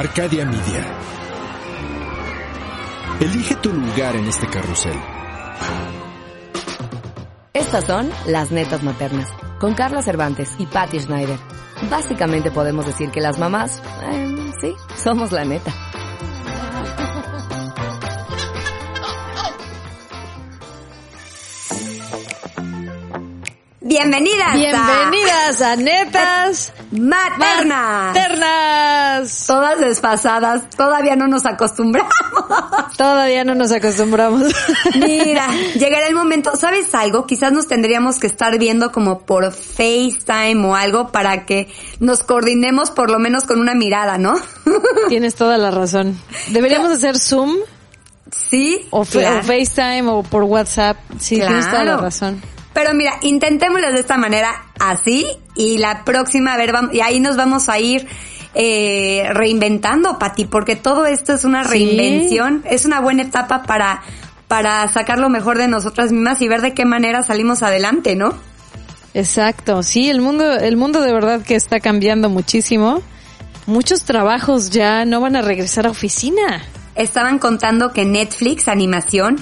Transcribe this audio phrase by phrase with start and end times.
[0.00, 0.82] Arcadia Media.
[3.20, 4.98] Elige tu lugar en este carrusel.
[7.52, 9.28] Estas son las netas maternas,
[9.58, 11.38] con Carla Cervantes y Patty Schneider.
[11.90, 14.74] Básicamente podemos decir que las mamás, eh, sí,
[15.04, 15.70] somos la neta.
[23.82, 24.54] Bienvenidas.
[24.54, 28.14] Bienvenidas a, Netas Maternas.
[28.14, 29.46] Maternas.
[29.46, 32.12] Todas desfasadas, todavía no nos acostumbramos.
[32.96, 34.42] Todavía no nos acostumbramos.
[34.94, 37.26] Mira, llegará el momento, ¿sabes algo?
[37.26, 41.68] Quizás nos tendríamos que estar viendo como por FaceTime o algo para que
[42.00, 44.34] nos coordinemos por lo menos con una mirada, ¿no?
[45.08, 46.18] Tienes toda la razón.
[46.48, 47.56] Deberíamos hacer Zoom.
[48.48, 48.86] Sí.
[48.90, 50.96] O, FaceTime o por WhatsApp.
[51.18, 52.40] Sí, tienes toda la razón.
[52.72, 57.20] Pero mira, intentémoslo de esta manera así y la próxima, a ver, vamos, y ahí
[57.20, 58.06] nos vamos a ir
[58.54, 64.02] eh, reinventando, Pati, porque todo esto es una reinvención, es una buena etapa para,
[64.48, 68.34] para sacar lo mejor de nosotras mismas y ver de qué manera salimos adelante, ¿no?
[69.14, 73.02] Exacto, sí, el mundo, el mundo de verdad que está cambiando muchísimo.
[73.66, 76.62] Muchos trabajos ya no van a regresar a oficina.
[76.94, 79.36] Estaban contando que Netflix, animación,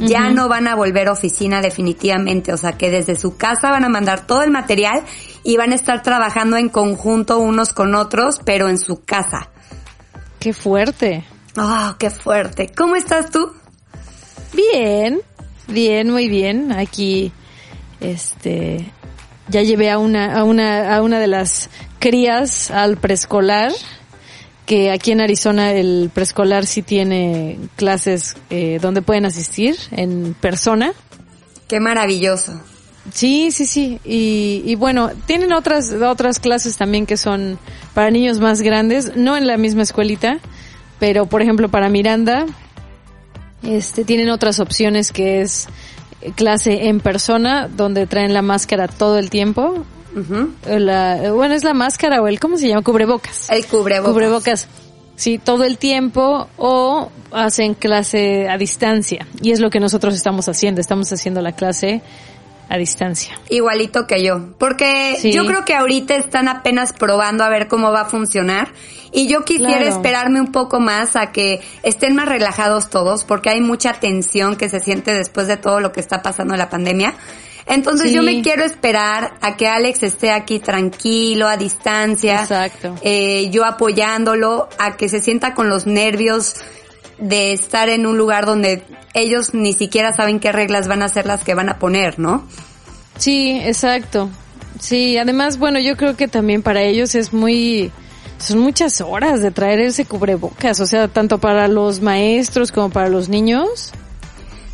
[0.00, 3.84] ya no van a volver a oficina definitivamente, o sea que desde su casa van
[3.84, 5.02] a mandar todo el material
[5.44, 9.50] y van a estar trabajando en conjunto unos con otros, pero en su casa.
[10.38, 11.24] Qué fuerte.
[11.56, 12.70] Oh, qué fuerte.
[12.74, 13.52] ¿Cómo estás tú?
[14.54, 15.20] Bien,
[15.68, 16.72] bien, muy bien.
[16.72, 17.32] Aquí,
[18.00, 18.90] este,
[19.48, 23.72] ya llevé a una, a una, a una de las crías al preescolar
[24.70, 30.92] que aquí en Arizona el preescolar sí tiene clases eh, donde pueden asistir en persona.
[31.66, 32.52] Qué maravilloso.
[33.12, 33.98] Sí, sí, sí.
[34.04, 37.58] Y, y, bueno, tienen otras, otras clases también que son
[37.94, 40.38] para niños más grandes, no en la misma escuelita,
[41.00, 42.46] pero por ejemplo para Miranda,
[43.64, 45.66] este, tienen otras opciones que es
[46.36, 49.84] clase en persona, donde traen la máscara todo el tiempo,
[50.66, 52.82] la, bueno, es la máscara o el, ¿cómo se llama?
[52.82, 53.50] Cubrebocas.
[53.50, 54.12] El cubrebocas.
[54.12, 54.68] Cubrebocas.
[55.16, 59.26] Sí, todo el tiempo o hacen clase a distancia.
[59.42, 60.80] Y es lo que nosotros estamos haciendo.
[60.80, 62.00] Estamos haciendo la clase
[62.70, 63.38] a distancia.
[63.50, 64.54] Igualito que yo.
[64.56, 68.68] Porque yo creo que ahorita están apenas probando a ver cómo va a funcionar.
[69.12, 73.60] Y yo quisiera esperarme un poco más a que estén más relajados todos, porque hay
[73.60, 77.14] mucha tensión que se siente después de todo lo que está pasando en la pandemia.
[77.70, 82.40] Entonces yo me quiero esperar a que Alex esté aquí tranquilo, a distancia.
[82.40, 82.96] Exacto.
[83.02, 86.56] Eh, yo apoyándolo, a que se sienta con los nervios
[87.18, 88.82] de estar en un lugar donde
[89.14, 92.44] ellos ni siquiera saben qué reglas van a ser las que van a poner, ¿no?
[93.18, 94.30] Sí, exacto.
[94.80, 97.92] Sí, además, bueno, yo creo que también para ellos es muy,
[98.38, 103.08] son muchas horas de traer ese cubrebocas, o sea, tanto para los maestros como para
[103.08, 103.92] los niños.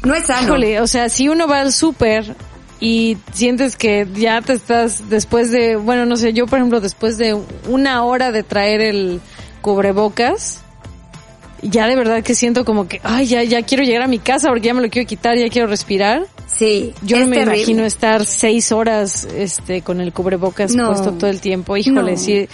[0.02, 0.46] No es sano.
[0.46, 2.36] Híjole, o sea, si uno va al súper
[2.80, 7.16] y sientes que ya te estás después de, bueno, no sé, yo por ejemplo después
[7.16, 7.36] de
[7.68, 9.20] una hora de traer el
[9.62, 10.62] cubrebocas,
[11.62, 14.48] ya de verdad que siento como que, ay, ya, ya quiero llegar a mi casa
[14.48, 16.26] porque ya me lo quiero quitar, ya quiero respirar.
[16.46, 16.92] Sí.
[17.02, 21.76] Yo no me imagino estar seis horas, este, con el cubrebocas puesto todo el tiempo.
[21.76, 22.48] Híjole, sí.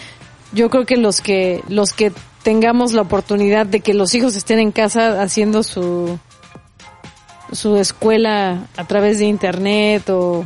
[0.53, 2.13] Yo creo que los que, los que
[2.43, 6.19] tengamos la oportunidad de que los hijos estén en casa haciendo su,
[7.53, 10.45] su escuela a través de internet o,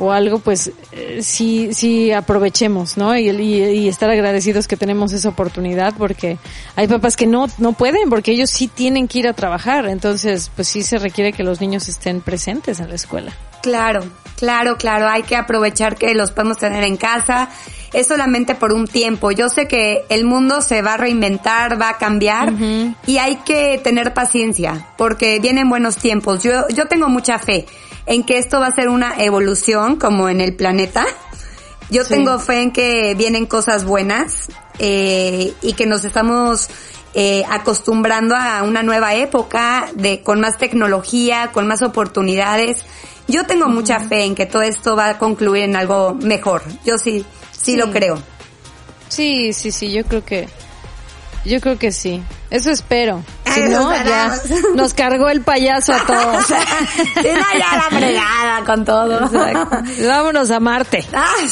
[0.00, 3.16] o algo, pues eh, sí, sí aprovechemos, ¿no?
[3.16, 6.38] Y, y, y, estar agradecidos que tenemos esa oportunidad porque
[6.74, 10.50] hay papás que no, no pueden porque ellos sí tienen que ir a trabajar, entonces
[10.56, 13.32] pues sí se requiere que los niños estén presentes en la escuela.
[13.62, 14.00] Claro,
[14.36, 17.50] claro, claro, hay que aprovechar que los podemos tener en casa.
[17.92, 19.30] Es solamente por un tiempo.
[19.32, 22.94] Yo sé que el mundo se va a reinventar, va a cambiar uh -huh.
[23.06, 26.42] y hay que tener paciencia porque vienen buenos tiempos.
[26.42, 27.66] Yo, yo tengo mucha fe
[28.06, 31.06] en que esto va a ser una evolución como en el planeta.
[31.90, 32.10] Yo sí.
[32.10, 34.48] tengo fe en que vienen cosas buenas
[34.78, 36.68] eh, y que nos estamos
[37.12, 42.84] eh, acostumbrando a una nueva época de con más tecnología, con más oportunidades.
[43.26, 46.62] Yo tengo mucha fe en que todo esto va a concluir en algo mejor.
[46.84, 47.24] Yo sí,
[47.62, 48.18] sí, sí, lo creo.
[49.08, 50.48] Sí, sí, sí, yo creo que,
[51.44, 52.22] yo creo que sí.
[52.50, 53.22] Eso espero.
[53.54, 54.36] Si no, ya
[54.74, 56.50] nos cargó el payaso a todos.
[56.50, 59.24] no, ya la fregada con todo.
[59.24, 59.78] Exacto.
[60.06, 61.04] Vámonos a Marte.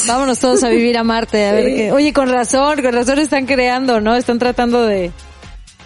[0.07, 1.47] Vámonos todos a vivir a Marte.
[1.47, 1.91] A ver qué.
[1.91, 4.15] Oye, con razón, con razón están creando, ¿no?
[4.15, 5.11] Están tratando de,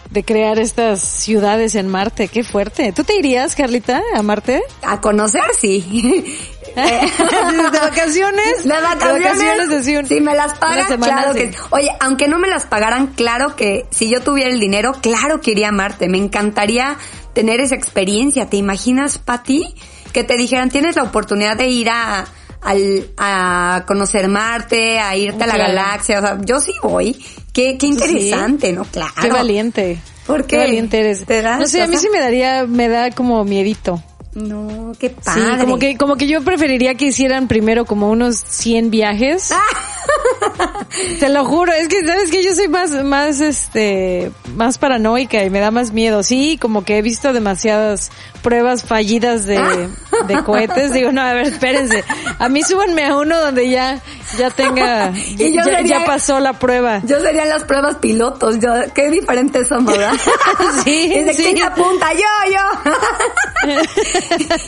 [0.10, 2.28] de crear estas ciudades en Marte.
[2.28, 2.92] Qué fuerte.
[2.92, 4.62] ¿Tú te irías, Carlita, a Marte?
[4.82, 6.40] A conocer, sí.
[7.72, 8.64] de vacaciones.
[8.64, 10.08] De vacaciones.
[10.08, 11.52] si me las pagan, claro que.
[11.72, 15.52] Oye, aunque no me las pagaran, claro que si yo tuviera el dinero, claro que
[15.52, 16.10] iría a amarte.
[16.10, 16.98] Me encantaría
[17.34, 18.50] tener esa experiencia.
[18.50, 19.74] ¿Te imaginas, Patti?
[20.12, 22.26] Que te dijeran, tienes la oportunidad de ir a,
[22.62, 26.20] al, a conocer Marte, a irte a la galaxia.
[26.20, 27.14] O sea, yo sí voy.
[27.52, 28.84] Qué, qué interesante, ¿no?
[28.86, 29.14] Claro.
[29.22, 30.00] Qué valiente.
[30.26, 30.56] ¿Por qué?
[30.56, 31.26] Qué valiente eres.
[31.60, 34.02] no sé, a mí sí me daría, me da como miedito.
[34.36, 35.42] No, qué padre.
[35.42, 39.52] Sí, como que, como que yo preferiría que hicieran primero como unos 100 viajes.
[41.20, 45.50] Te lo juro, es que sabes que yo soy más, más, este, más paranoica y
[45.50, 46.24] me da más miedo.
[46.24, 48.12] Sí, como que he visto demasiadas
[48.44, 49.90] pruebas fallidas de,
[50.28, 50.94] de cohetes.
[50.94, 52.04] Digo, no, a ver, espérense.
[52.38, 54.02] A mí súbanme a uno donde ya,
[54.38, 57.02] ya tenga, y ya, ya, pasó la prueba.
[57.06, 58.60] Yo sería las pruebas pilotos.
[58.60, 60.14] Yo, qué diferentes somos, ¿verdad?
[60.84, 61.44] sí, y de sí.
[61.44, 62.20] quién apunta, yo,
[62.52, 63.72] yo.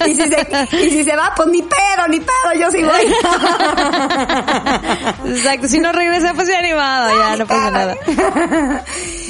[0.08, 3.02] Y, si se, y si se va, pues ni pedo, ni pedo, yo sí voy.
[5.36, 7.96] Exacto, si no regresa, pues ya animado, ya no pasa nada.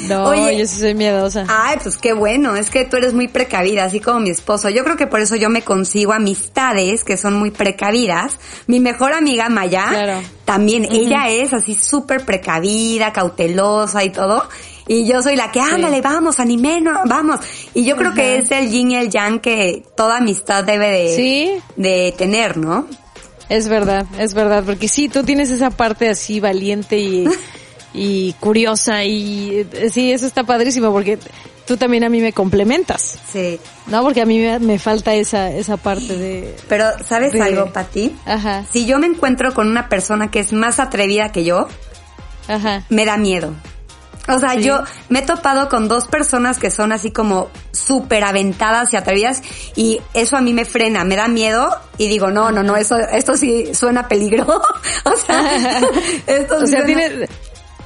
[0.08, 1.46] No, Oye, yo sí soy miedosa.
[1.48, 4.68] Ay, pues qué bueno, es que tú eres muy precavida, así como mi esposo.
[4.68, 8.38] Yo creo que por eso yo me consigo amistades que son muy precavidas.
[8.66, 14.48] Mi mejor amiga Maya, también ella es así súper precavida, cautelosa y todo.
[14.88, 17.40] Y yo soy la que, ándale, vamos, animeno, vamos.
[17.74, 21.62] Y yo creo que es el yin y el yang que toda amistad debe de,
[21.76, 22.86] de tener, ¿no?
[23.48, 27.26] Es verdad, es verdad, porque sí, tú tienes esa parte así valiente y,
[27.94, 31.18] y curiosa y sí, eso está padrísimo porque
[31.66, 33.18] tú también a mí me complementas.
[33.30, 33.60] Sí.
[33.86, 36.56] No, porque a mí me, falta esa, esa parte de...
[36.68, 38.16] Pero, ¿sabes algo, Pati?
[38.24, 38.64] Ajá.
[38.72, 41.68] Si yo me encuentro con una persona que es más atrevida que yo,
[42.48, 42.84] Ajá.
[42.88, 43.54] me da miedo.
[44.28, 48.92] O sea, yo me he topado con dos personas que son así como súper aventadas
[48.92, 49.42] y atrevidas
[49.76, 51.68] y eso a mí me frena, me da miedo
[51.98, 54.44] y digo, no, no, no, eso, esto sí suena peligro.
[55.04, 55.80] o sea,
[56.26, 57.28] esto o sea, tienes,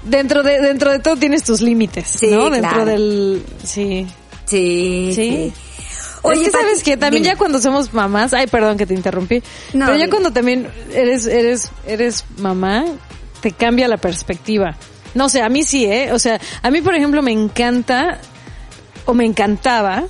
[0.04, 2.50] dentro de, dentro de todo tienes tus límites, ¿no?
[2.50, 4.06] Dentro del, sí.
[4.46, 5.52] Sí, sí.
[6.22, 9.42] Oye, sabes que también ya cuando somos mamás, ay, perdón que te interrumpí,
[9.72, 12.84] pero ya cuando también eres, eres, eres mamá,
[13.40, 14.76] te cambia la perspectiva.
[15.14, 16.12] No sé, a mí sí, ¿eh?
[16.12, 18.18] O sea, a mí, por ejemplo, me encanta,
[19.06, 20.04] o me encantaba,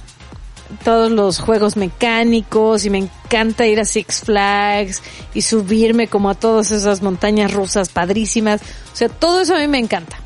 [0.85, 5.03] todos los juegos mecánicos y me encanta ir a Six Flags
[5.35, 8.61] y subirme como a todas esas montañas rusas padrísimas.
[8.93, 10.17] O sea, todo eso a mí me encanta.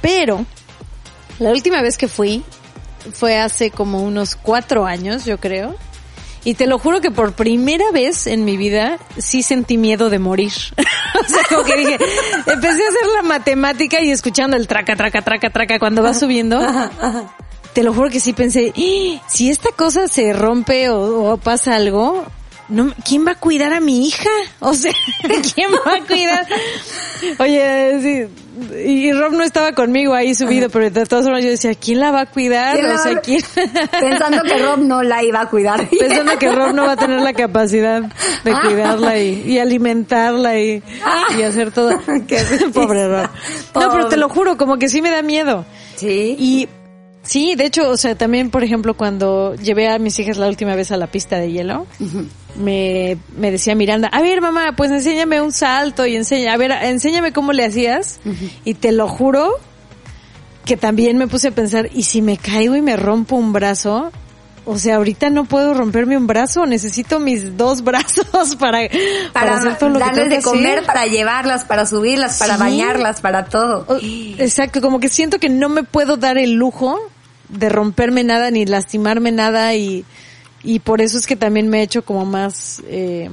[0.00, 0.44] Pero,
[1.38, 2.42] la última vez que fui
[3.12, 5.76] fue hace como unos cuatro años, yo creo.
[6.44, 10.18] Y te lo juro que por primera vez en mi vida sí sentí miedo de
[10.18, 10.52] morir.
[11.20, 11.98] o sea, como que dije,
[12.46, 16.60] empecé a hacer la matemática y escuchando el traca, traca, traca, traca cuando va subiendo.
[17.72, 19.22] Te lo juro que sí pensé, ¡Ah!
[19.28, 22.26] si esta cosa se rompe o, o pasa algo,
[22.68, 24.30] no, ¿quién va a cuidar a mi hija?
[24.60, 24.92] O sea,
[25.54, 26.46] ¿quién va a cuidar?
[27.38, 28.48] Oye, sí,
[28.84, 32.10] y Rob no estaba conmigo ahí subido, pero de todas formas yo decía, ¿quién la
[32.10, 32.76] va a cuidar?
[32.84, 33.40] O sea, ¿quién?
[34.00, 35.88] Pensando que Rob no la iba a cuidar.
[35.98, 38.60] Pensando que Rob no va a tener la capacidad de ah.
[38.62, 40.82] cuidarla y, y alimentarla y,
[41.38, 41.98] y, hacer todo.
[42.74, 43.28] Pobre Rob.
[43.74, 45.64] No, pero te lo juro, como que sí me da miedo.
[45.96, 46.36] Sí.
[46.38, 46.68] Y
[47.22, 50.74] Sí, de hecho, o sea, también, por ejemplo, cuando llevé a mis hijas la última
[50.74, 51.86] vez a la pista de hielo,
[52.58, 56.72] me, me decía Miranda, a ver mamá, pues enséñame un salto y enseña, a ver,
[56.72, 58.20] enséñame cómo le hacías.
[58.64, 59.54] Y te lo juro
[60.64, 64.12] que también me puse a pensar, ¿y si me caigo y me rompo un brazo?
[64.66, 68.80] O sea, ahorita no puedo romperme un brazo, necesito mis dos brazos para,
[69.32, 73.46] para, hacer todo lo darles que de comer, para llevarlas, para subirlas, para bañarlas, para
[73.46, 73.86] todo.
[74.02, 76.98] Exacto, como que siento que no me puedo dar el lujo
[77.48, 80.04] de romperme nada ni lastimarme nada y,
[80.62, 83.30] y por eso es que también me he hecho como más eh,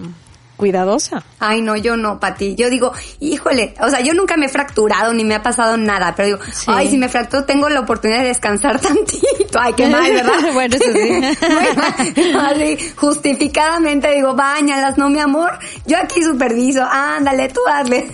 [0.58, 1.24] cuidadosa.
[1.40, 2.56] Ay, no, yo no, Pati.
[2.56, 6.14] Yo digo, híjole, o sea, yo nunca me he fracturado ni me ha pasado nada,
[6.16, 9.60] pero digo, ay, si me fracturo tengo la oportunidad de descansar tantito.
[9.60, 10.34] Ay, qué mal, ¿verdad?
[10.54, 12.34] bueno, eso sí.
[12.40, 15.58] así, justificadamente digo, bañalas, no, mi amor.
[15.86, 18.08] Yo aquí superviso, ándale, tú hazle.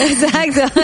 [0.00, 0.80] Exacto.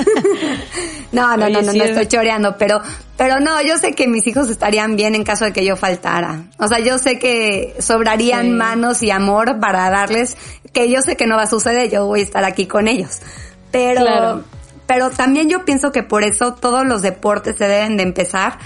[1.12, 2.80] no, no, no, no, no estoy choreando, pero,
[3.16, 6.44] pero no, yo sé que mis hijos estarían bien en caso de que yo faltara.
[6.58, 10.36] O sea, yo sé que sobrarían manos y amor para darles,
[10.72, 13.18] que yo sé que no va a suceder, yo voy a estar aquí con ellos.
[13.70, 14.44] Pero,
[14.86, 18.58] pero también yo pienso que por eso todos los deportes se deben de empezar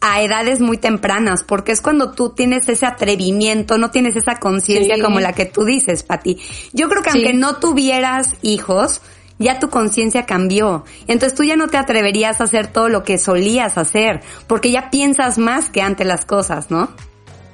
[0.00, 5.02] a edades muy tempranas, porque es cuando tú tienes ese atrevimiento, no tienes esa conciencia
[5.02, 6.38] como la que tú dices, Pati.
[6.72, 9.00] Yo creo que aunque no tuvieras hijos,
[9.38, 10.84] ya tu conciencia cambió.
[11.08, 14.90] Entonces tú ya no te atreverías a hacer todo lo que solías hacer, porque ya
[14.90, 16.90] piensas más que ante las cosas, ¿no?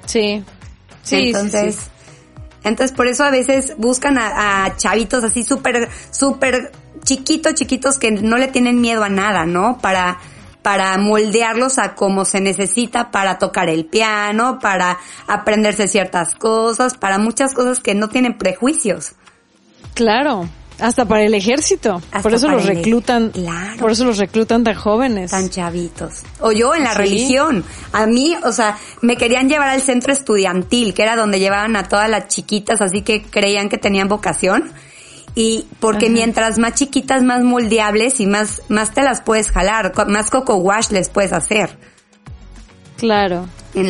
[0.05, 0.43] Sí.
[1.01, 1.27] Sí.
[1.27, 1.89] Entonces,
[2.65, 6.71] Entonces por eso a veces buscan a, chavitos así súper, súper
[7.03, 9.77] chiquitos, chiquitos que no le tienen miedo a nada, ¿no?
[9.77, 10.17] Para,
[10.63, 17.19] para moldearlos a como se necesita para tocar el piano, para aprenderse ciertas cosas, para
[17.19, 19.13] muchas cosas que no tienen prejuicios.
[19.93, 20.49] Claro.
[20.79, 22.01] Hasta para el ejército.
[22.21, 23.29] por eso los reclutan.
[23.29, 23.77] Claro.
[23.77, 25.31] Por eso los reclutan tan jóvenes.
[25.31, 26.23] Tan chavitos.
[26.41, 27.63] O yo en la religión.
[27.93, 31.83] A mí, o sea, me querían llevar al centro estudiantil, que era donde llevaban a
[31.83, 34.71] todas las chiquitas, así que creían que tenían vocación.
[35.33, 40.29] Y porque mientras más chiquitas, más moldeables y más, más te las puedes jalar, más
[40.29, 41.77] coco wash les puedes hacer.
[42.97, 43.47] Claro.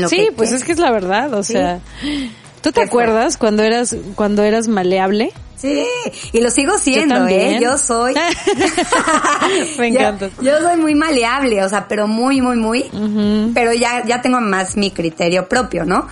[0.10, 1.80] sí, pues es que es la verdad, o sea.
[2.62, 5.32] ¿Tú te acuerdas cuando eras, cuando eras maleable?
[5.66, 7.60] Sí, y lo sigo siendo, yo ¿eh?
[7.62, 8.14] Yo soy.
[9.80, 10.30] Me encanta.
[10.42, 12.86] Yo, soy muy maleable, o sea, pero muy, muy, muy.
[13.54, 16.08] Pero ya, ya tengo más mi criterio propio, ¿no?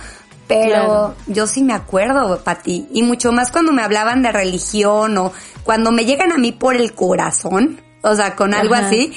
[0.46, 5.32] Pero yo sí me acuerdo, Pati, y mucho más cuando me hablaban de religión o
[5.62, 9.14] cuando me llegan a mí por el corazón, o sea, con algo así,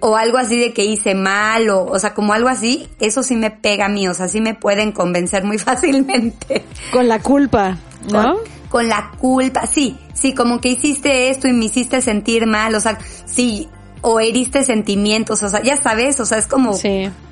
[0.00, 3.36] o algo así de que hice mal, o, o sea, como algo así, eso sí
[3.36, 6.64] me pega a mí, o sea, sí me pueden convencer muy fácilmente.
[6.92, 7.78] Con la culpa,
[8.12, 8.34] ¿no?
[8.34, 8.46] con
[8.82, 12.98] la culpa, sí, sí, como que hiciste esto y me hiciste sentir mal, o sea,
[13.24, 13.68] sí,
[14.02, 16.78] o heriste sentimientos, o sea, ya sabes, o sea, es como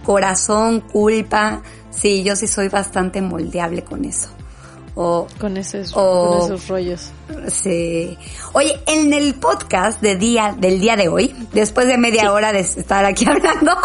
[0.05, 4.29] corazón, culpa, sí, yo sí soy bastante moldeable con eso.
[4.97, 7.11] O, con esos, con esos rollos.
[7.49, 8.17] Sí.
[8.53, 12.61] Oye, en el podcast de día, del día de hoy, después de media hora de
[12.61, 13.77] estar aquí hablando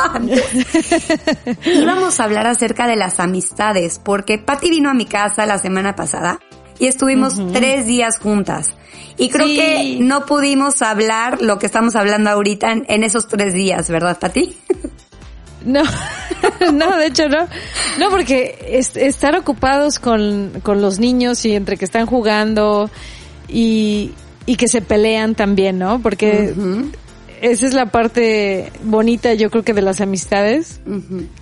[1.65, 5.95] íbamos a hablar acerca de las amistades, porque Patti vino a mi casa la semana
[5.95, 6.39] pasada
[6.79, 8.67] y estuvimos tres días juntas.
[9.17, 13.89] Y creo que no pudimos hablar lo que estamos hablando ahorita en, esos tres días,
[13.89, 14.55] ¿verdad, Pati?
[15.65, 15.83] No,
[16.74, 17.45] no, de hecho no.
[18.00, 22.89] No, porque estar ocupados con, con los niños y entre que están jugando
[23.50, 24.13] y,
[24.45, 26.01] y que se pelean también, ¿no?
[26.01, 26.53] Porque
[27.41, 30.81] esa es la parte bonita, yo creo que de las amistades,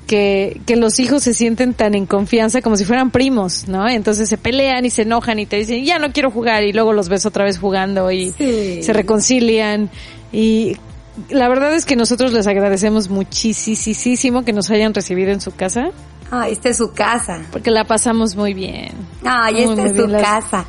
[0.06, 3.88] que, que los hijos se sienten tan en confianza como si fueran primos, ¿no?
[3.88, 6.94] Entonces se pelean y se enojan y te dicen, ya no quiero jugar y luego
[6.94, 9.89] los ves otra vez jugando y se reconcilian
[10.32, 10.77] y
[11.30, 15.89] la verdad es que nosotros les agradecemos muchísimo que nos hayan recibido en su casa.
[16.30, 17.42] Ah, esta es su casa.
[17.51, 18.92] Porque la pasamos muy bien.
[19.24, 20.66] Ay, esta es su casa.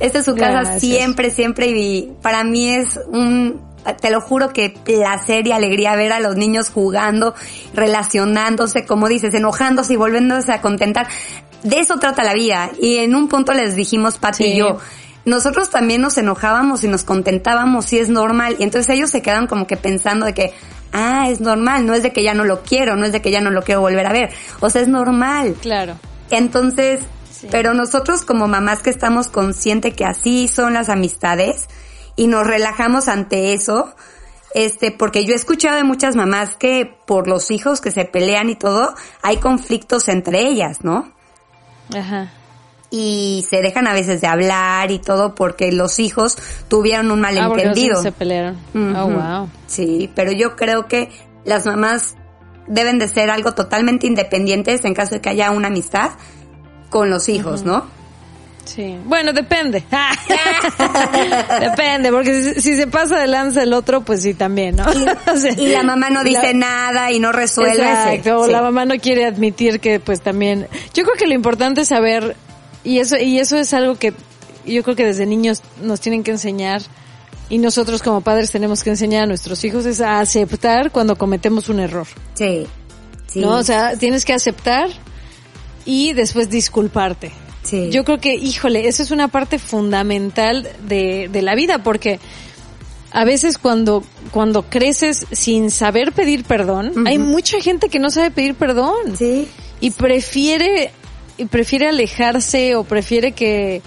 [0.00, 3.60] Esta es su casa siempre, siempre y para mí es un
[4.00, 7.34] te lo juro que placer y alegría ver a los niños jugando,
[7.74, 11.08] relacionándose, como dices, enojándose y volviéndose a contentar.
[11.62, 12.70] De eso trata la vida.
[12.80, 14.78] Y en un punto les dijimos, Pati y yo,
[15.24, 18.56] nosotros también nos enojábamos y nos contentábamos y es normal.
[18.58, 20.52] Y entonces ellos se quedan como que pensando de que,
[20.92, 23.30] ah, es normal, no es de que ya no lo quiero, no es de que
[23.30, 24.30] ya no lo quiero volver a ver.
[24.60, 25.54] O sea, es normal.
[25.60, 25.96] Claro.
[26.30, 27.00] Entonces,
[27.50, 31.68] pero nosotros como mamás que estamos conscientes que así son las amistades,
[32.16, 33.94] y nos relajamos ante eso.
[34.54, 38.50] Este, porque yo he escuchado de muchas mamás que por los hijos que se pelean
[38.50, 41.10] y todo, hay conflictos entre ellas, ¿no?
[41.94, 42.30] Ajá.
[42.90, 46.36] Y se dejan a veces de hablar y todo porque los hijos
[46.68, 48.00] tuvieron un ah, malentendido.
[48.00, 48.58] Ah, se pelearon.
[48.74, 49.48] Oh, wow.
[49.66, 51.10] Sí, pero yo creo que
[51.46, 52.16] las mamás
[52.66, 56.10] deben de ser algo totalmente independientes en caso de que haya una amistad
[56.90, 57.86] con los hijos, ¿no?
[58.64, 59.84] Sí, bueno, depende.
[61.60, 64.84] depende, porque si, se pasa de lanza el otro, pues sí, también, ¿no?
[65.56, 67.82] Y, la mamá no dice nada y no resuelve.
[67.82, 70.68] Exacto, o la mamá no quiere admitir que pues también...
[70.94, 72.36] Yo creo que lo importante es saber,
[72.84, 74.14] y eso, y eso es algo que
[74.64, 76.82] yo creo que desde niños nos tienen que enseñar,
[77.48, 81.68] y nosotros como padres tenemos que enseñar a nuestros hijos, es a aceptar cuando cometemos
[81.68, 82.06] un error.
[82.34, 82.66] Sí.
[83.26, 83.40] sí.
[83.40, 83.56] ¿No?
[83.56, 84.88] O sea, tienes que aceptar
[85.84, 87.32] y después disculparte.
[87.90, 92.18] Yo creo que, híjole, eso es una parte fundamental de, de la vida porque
[93.12, 98.30] a veces cuando, cuando creces sin saber pedir perdón, hay mucha gente que no sabe
[98.30, 99.16] pedir perdón.
[99.16, 99.48] Sí.
[99.80, 100.92] Y prefiere,
[101.36, 103.82] y prefiere alejarse o prefiere que,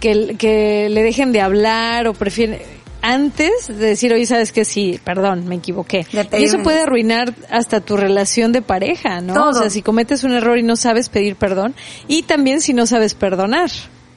[0.00, 2.64] que, que le dejen de hablar o prefiere,
[3.02, 6.06] antes de decir, oye, sabes que sí, perdón, me equivoqué.
[6.38, 9.48] Y eso puede arruinar hasta tu relación de pareja, ¿no?
[9.48, 11.74] O sea, si cometes un error y no sabes pedir perdón,
[12.08, 13.70] y también si no sabes perdonar.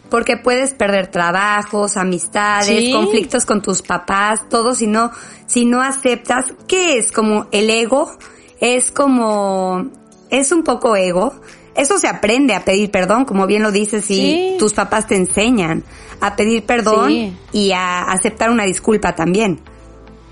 [0.10, 5.12] Porque puedes perder trabajos, amistades, conflictos con tus papás, todo si no,
[5.46, 7.12] si no aceptas, ¿qué es?
[7.12, 8.12] Como el ego,
[8.60, 9.92] es como,
[10.32, 11.40] es un poco ego,
[11.80, 15.84] eso se aprende a pedir perdón, como bien lo dices, y tus papás te enseñan
[16.22, 19.62] a pedir perdón y a aceptar una disculpa también.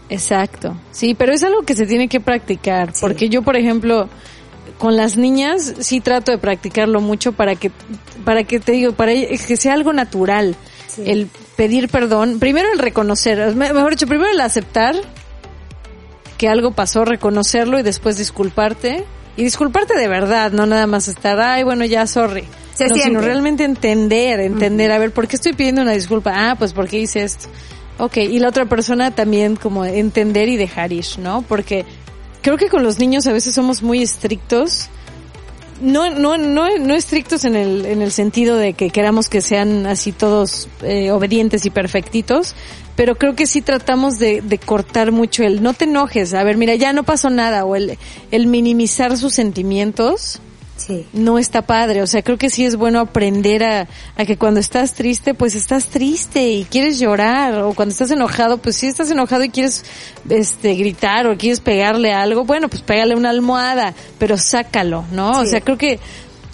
[0.10, 0.75] Exacto.
[0.92, 4.10] Sí, pero es algo que se tiene que practicar, porque yo, por ejemplo,
[4.77, 7.72] con las niñas sí trato de practicarlo mucho para que,
[8.24, 10.56] para que te digo, para que sea algo natural.
[11.04, 14.96] El pedir perdón, primero el reconocer, mejor dicho, primero el aceptar
[16.38, 19.04] que algo pasó, reconocerlo y después disculparte.
[19.38, 22.44] Y disculparte de verdad, no nada más estar, ay, bueno, ya, sorry.
[22.79, 26.34] no, sino realmente entender, entender, a ver, ¿por qué estoy pidiendo una disculpa?
[26.36, 27.48] Ah, pues porque hice esto.
[28.00, 31.44] Ok, y la otra persona también como entender y dejar ir, ¿no?
[31.44, 31.86] Porque
[32.41, 34.89] creo que con los niños a veces somos muy estrictos.
[35.81, 39.86] No, no, no, no estrictos en el, en el sentido de que queramos que sean
[39.86, 42.55] así todos eh, obedientes y perfectitos,
[42.96, 46.57] pero creo que sí tratamos de, de, cortar mucho el no te enojes, a ver,
[46.57, 47.98] mira, ya no pasó nada, o el,
[48.31, 50.41] el minimizar sus sentimientos
[50.77, 51.05] sí.
[51.13, 52.01] no está padre.
[52.01, 55.55] O sea, creo que sí es bueno aprender a, a que cuando estás triste, pues
[55.55, 59.84] estás triste y quieres llorar, o cuando estás enojado, pues si estás enojado y quieres
[60.29, 65.31] este gritar o quieres pegarle algo, bueno, pues pégale una almohada, pero sácalo, ¿no?
[65.31, 66.00] O sea, creo que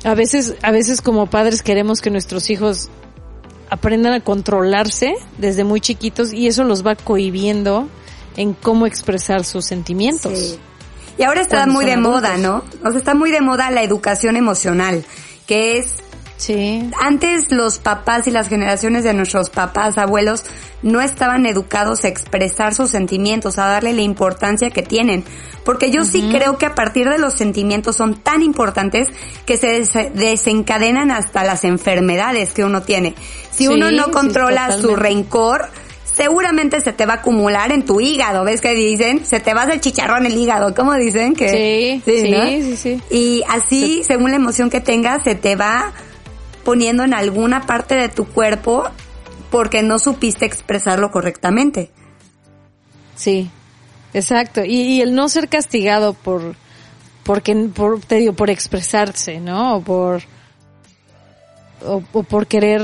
[0.04, 2.90] a veces, a veces como padres queremos que nuestros hijos
[3.70, 7.88] aprendan a controlarse desde muy chiquitos y eso los va cohibiendo
[8.38, 10.38] en cómo expresar sus sentimientos.
[10.38, 10.60] Sí.
[11.18, 12.64] Y ahora está muy de moda, ¿no?
[12.84, 15.06] O sea, está muy de moda la educación emocional,
[15.46, 16.04] que es
[16.38, 16.90] Sí.
[17.00, 20.44] Antes los papás y las generaciones de nuestros papás, abuelos,
[20.82, 25.24] no estaban educados a expresar sus sentimientos, a darle la importancia que tienen.
[25.64, 29.08] Porque yo sí creo que a partir de los sentimientos son tan importantes
[29.46, 33.16] que se desencadenan hasta las enfermedades que uno tiene.
[33.52, 35.70] Si uno no controla su rencor,
[36.14, 38.44] seguramente se te va a acumular en tu hígado.
[38.44, 39.26] ¿Ves que dicen?
[39.26, 40.74] Se te va el chicharrón el hígado.
[40.76, 41.36] ¿Cómo dicen?
[41.36, 45.92] Que, sí, sí, sí, sí, Y así, según la emoción que tengas, se te va
[46.64, 48.86] poniendo en alguna parte de tu cuerpo
[49.50, 51.92] porque no supiste expresarlo correctamente.
[53.16, 53.50] Sí,
[54.14, 54.64] exacto.
[54.66, 56.56] Y, el no ser castigado por,
[57.24, 59.78] porque, por, te digo, por expresarse, ¿no?
[59.78, 60.24] O por,
[61.82, 62.82] o por querer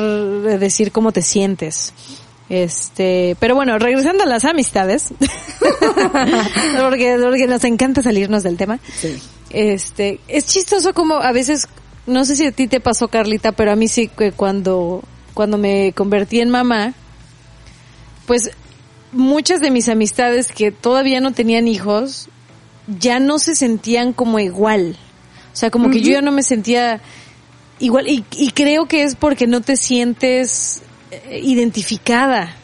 [0.60, 1.94] decir cómo te sientes.
[2.50, 5.10] Este, pero bueno, regresando a las amistades,
[6.82, 8.80] porque, porque nos encanta salirnos del tema.
[9.52, 11.68] Este, es chistoso como a veces,
[12.08, 15.04] no sé si a ti te pasó Carlita, pero a mí sí que cuando,
[15.36, 16.96] cuando me convertí en mamá,
[18.26, 18.50] pues
[19.12, 22.30] muchas de mis amistades que todavía no tenían hijos,
[22.88, 24.98] ya no se sentían como igual.
[25.54, 27.02] O sea, como que yo ya no me sentía
[27.80, 32.56] igual y, y creo que es porque no te sientes eh, identificada.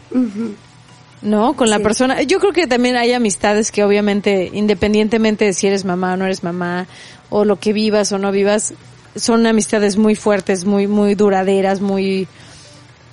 [1.22, 1.56] ¿No?
[1.56, 2.22] Con la persona.
[2.22, 6.26] Yo creo que también hay amistades que obviamente, independientemente de si eres mamá o no
[6.26, 6.88] eres mamá,
[7.30, 8.74] o lo que vivas o no vivas,
[9.16, 12.28] son amistades muy fuertes, muy, muy duraderas, muy,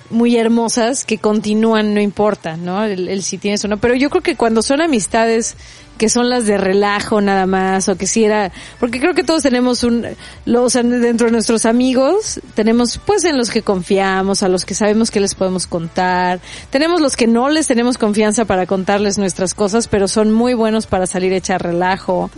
[0.09, 2.83] muy hermosas que continúan, no importa, ¿no?
[2.83, 3.77] El, si tienes o no.
[3.77, 5.55] Pero yo creo que cuando son amistades
[5.97, 9.43] que son las de relajo nada más, o que si era, porque creo que todos
[9.43, 10.05] tenemos un,
[10.45, 14.65] lo, o sea, dentro de nuestros amigos, tenemos pues en los que confiamos, a los
[14.65, 19.17] que sabemos que les podemos contar, tenemos los que no les tenemos confianza para contarles
[19.17, 22.29] nuestras cosas, pero son muy buenos para salir a echar relajo.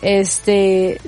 [0.00, 1.00] Este,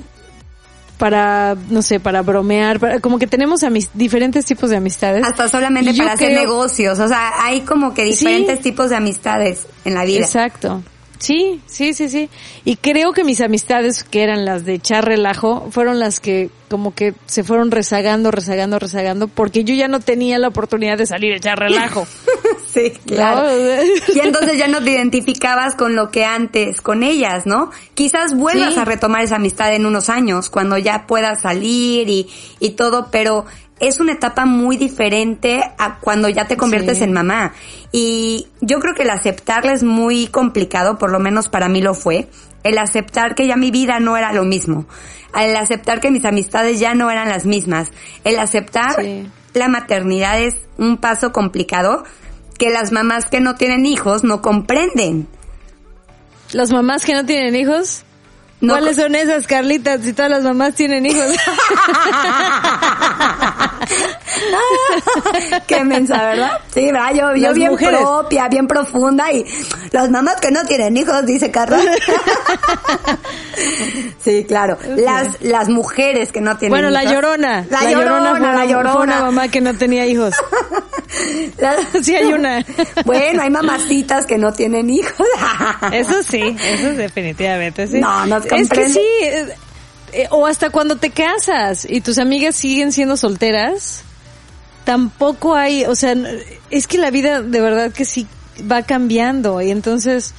[1.01, 3.61] para, no sé, para bromear, para, como que tenemos
[3.95, 5.23] diferentes tipos de amistades.
[5.25, 9.95] Hasta solamente para hacer negocios, o sea, hay como que diferentes tipos de amistades en
[9.95, 10.19] la vida.
[10.19, 10.83] Exacto.
[11.21, 12.29] Sí, sí, sí, sí.
[12.65, 16.95] Y creo que mis amistades, que eran las de echar relajo, fueron las que como
[16.95, 21.33] que se fueron rezagando, rezagando, rezagando, porque yo ya no tenía la oportunidad de salir
[21.33, 22.07] a echar relajo.
[22.73, 23.47] sí, claro.
[24.15, 27.69] y entonces ya no te identificabas con lo que antes, con ellas, ¿no?
[27.93, 32.27] Quizás vuelvas a retomar esa amistad en unos años, cuando ya puedas salir y,
[32.59, 33.45] y todo, pero
[33.81, 37.53] es una etapa muy diferente a cuando ya te conviertes en mamá.
[37.91, 41.95] Y yo creo que el aceptarla es muy complicado, por lo menos para mí lo
[41.95, 42.29] fue.
[42.63, 44.85] El aceptar que ya mi vida no era lo mismo.
[45.35, 47.89] El aceptar que mis amistades ya no eran las mismas.
[48.23, 48.97] El aceptar
[49.53, 52.03] la maternidad es un paso complicado
[52.59, 55.27] que las mamás que no tienen hijos no comprenden.
[56.51, 58.03] ¿Las mamás que no tienen hijos?
[58.59, 61.25] ¿Cuáles son esas, Carlitas, si todas las mamás tienen hijos?
[65.67, 66.59] Qué mensa, ¿verdad?
[66.73, 67.13] Sí, ¿verdad?
[67.13, 69.45] Yo, yo bien propia, bien profunda y
[69.91, 71.79] las mamás que no tienen hijos, dice Carla.
[74.23, 74.77] sí, claro.
[74.95, 77.03] Las, las mujeres que no tienen bueno, hijos.
[77.03, 77.65] la llorona.
[77.69, 78.93] La, llorona, la llorona.
[78.93, 80.33] Fue una mamá que no tenía hijos.
[82.01, 82.65] sí hay una.
[83.05, 85.27] bueno, hay mamacitas que no tienen hijos.
[85.91, 87.99] eso sí, eso definitivamente sí.
[87.99, 88.99] No, no es que sí.
[89.23, 89.47] Eh,
[90.13, 94.03] eh, o hasta cuando te casas y tus amigas siguen siendo solteras,
[94.83, 96.15] tampoco hay, o sea,
[96.69, 98.27] es que la vida de verdad que sí
[98.69, 100.33] va cambiando y entonces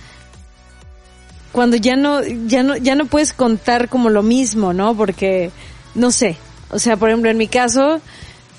[1.52, 4.96] cuando ya no, ya no, ya no puedes contar como lo mismo, ¿no?
[4.96, 5.50] Porque,
[5.94, 6.36] no sé,
[6.70, 8.00] o sea, por ejemplo, en mi caso,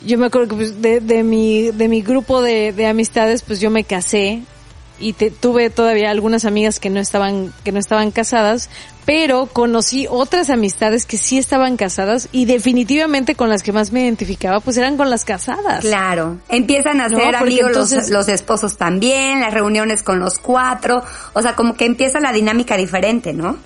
[0.05, 3.59] yo me acuerdo que pues, de, de mi, de mi grupo de, de amistades, pues
[3.59, 4.43] yo me casé
[4.99, 8.69] y te, tuve todavía algunas amigas que no estaban, que no estaban casadas,
[9.05, 14.01] pero conocí otras amistades que sí estaban casadas y definitivamente con las que más me
[14.01, 15.81] identificaba pues eran con las casadas.
[15.81, 21.03] Claro, empiezan a ser amigos los, los, esposos también, las reuniones con los cuatro,
[21.33, 23.57] o sea, como que empieza la dinámica diferente, ¿no?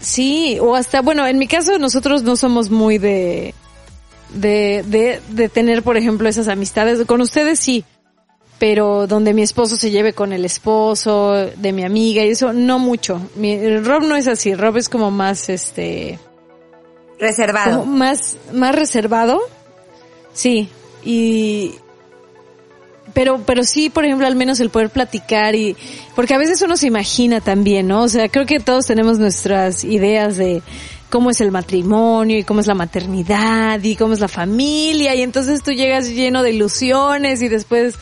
[0.00, 3.54] Sí, o hasta, bueno, en mi caso nosotros no somos muy de,
[4.32, 7.04] de, de, de tener, por ejemplo, esas amistades.
[7.06, 7.84] Con ustedes sí,
[8.58, 12.78] pero donde mi esposo se lleve con el esposo de mi amiga y eso, no
[12.78, 13.20] mucho.
[13.36, 16.18] Mi, Rob no es así, Rob es como más, este...
[17.18, 17.84] Reservado.
[17.84, 19.40] Más, más reservado.
[20.32, 20.68] Sí,
[21.04, 21.74] y...
[23.14, 25.76] Pero, pero sí, por ejemplo, al menos el poder platicar y,
[26.14, 28.02] porque a veces uno se imagina también, ¿no?
[28.02, 30.62] O sea, creo que todos tenemos nuestras ideas de,
[31.10, 35.22] cómo es el matrimonio y cómo es la maternidad y cómo es la familia y
[35.22, 37.94] entonces tú llegas lleno de ilusiones y después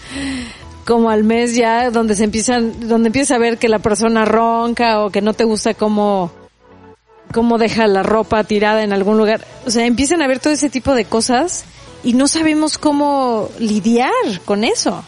[0.84, 5.04] como al mes ya donde se empiezan donde empiezas a ver que la persona ronca
[5.04, 6.32] o que no te gusta cómo
[7.32, 10.70] cómo deja la ropa tirada en algún lugar, o sea, empiezan a ver todo ese
[10.70, 11.64] tipo de cosas
[12.04, 14.10] y no sabemos cómo lidiar
[14.44, 15.04] con eso.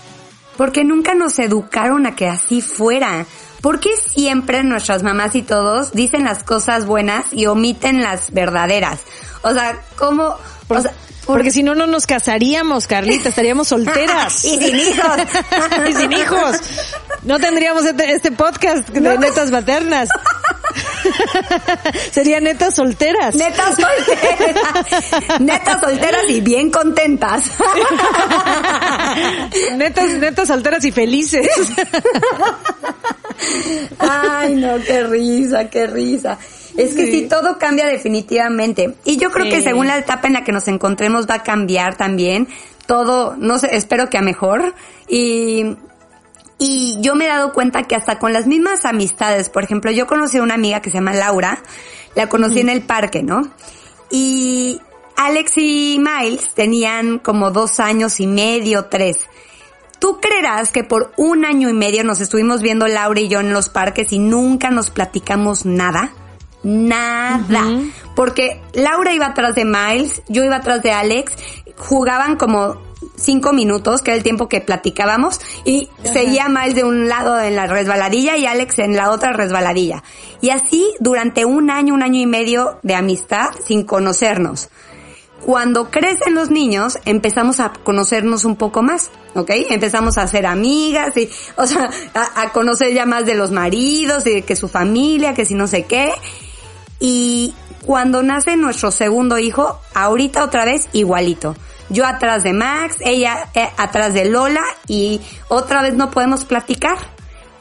[0.58, 3.24] Porque nunca nos educaron a que así fuera.
[3.62, 9.00] ¿Por qué siempre nuestras mamás y todos dicen las cosas buenas y omiten las verdaderas?
[9.42, 10.34] O sea, ¿cómo?
[10.68, 10.92] o sea,
[11.28, 14.44] porque si no, no nos casaríamos, Carlita, estaríamos solteras.
[14.46, 15.16] y sin hijos.
[15.90, 16.56] y sin hijos.
[17.22, 20.08] No tendríamos este, este podcast de netas maternas.
[22.12, 23.34] Serían netas solteras.
[23.34, 25.40] Netas solteras.
[25.40, 27.44] netas solteras y bien contentas.
[29.76, 31.46] netas, netas solteras y felices.
[33.98, 36.38] Ay, no, qué risa, qué risa.
[36.78, 37.26] Es que sí.
[37.28, 38.94] todo cambia definitivamente.
[39.04, 41.96] Y yo creo que según la etapa en la que nos encontremos va a cambiar
[41.96, 42.46] también.
[42.86, 44.76] Todo, no sé, espero que a mejor.
[45.08, 45.76] Y,
[46.56, 50.06] y yo me he dado cuenta que hasta con las mismas amistades, por ejemplo, yo
[50.06, 51.60] conocí a una amiga que se llama Laura,
[52.14, 53.42] la conocí en el parque, ¿no?
[54.08, 54.80] Y
[55.16, 59.26] Alex y Miles tenían como dos años y medio, tres.
[59.98, 63.52] ¿Tú creerás que por un año y medio nos estuvimos viendo Laura y yo en
[63.52, 66.12] los parques y nunca nos platicamos nada?
[66.62, 67.64] Nada.
[68.14, 71.32] Porque Laura iba atrás de Miles, yo iba atrás de Alex,
[71.76, 72.76] jugaban como
[73.16, 77.56] cinco minutos, que era el tiempo que platicábamos, y seguía Miles de un lado en
[77.56, 80.02] la resbaladilla y Alex en la otra resbaladilla.
[80.40, 84.68] Y así durante un año, un año y medio de amistad sin conocernos.
[85.44, 89.50] Cuando crecen los niños, empezamos a conocernos un poco más, ¿ok?
[89.70, 94.26] Empezamos a ser amigas y, o sea, a, a conocer ya más de los maridos
[94.26, 96.12] y de que su familia, que si no sé qué.
[97.00, 101.56] Y cuando nace nuestro segundo hijo, ahorita otra vez igualito.
[101.90, 106.98] Yo atrás de Max, ella eh, atrás de Lola y otra vez no podemos platicar.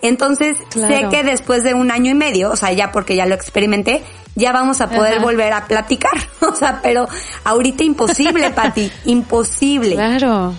[0.01, 0.93] Entonces claro.
[0.93, 4.03] sé que después de un año y medio, o sea, ya porque ya lo experimenté,
[4.35, 5.23] ya vamos a poder Ajá.
[5.23, 6.11] volver a platicar.
[6.39, 7.07] O sea, pero
[7.43, 9.95] ahorita imposible, Pati, imposible.
[9.95, 10.53] Claro.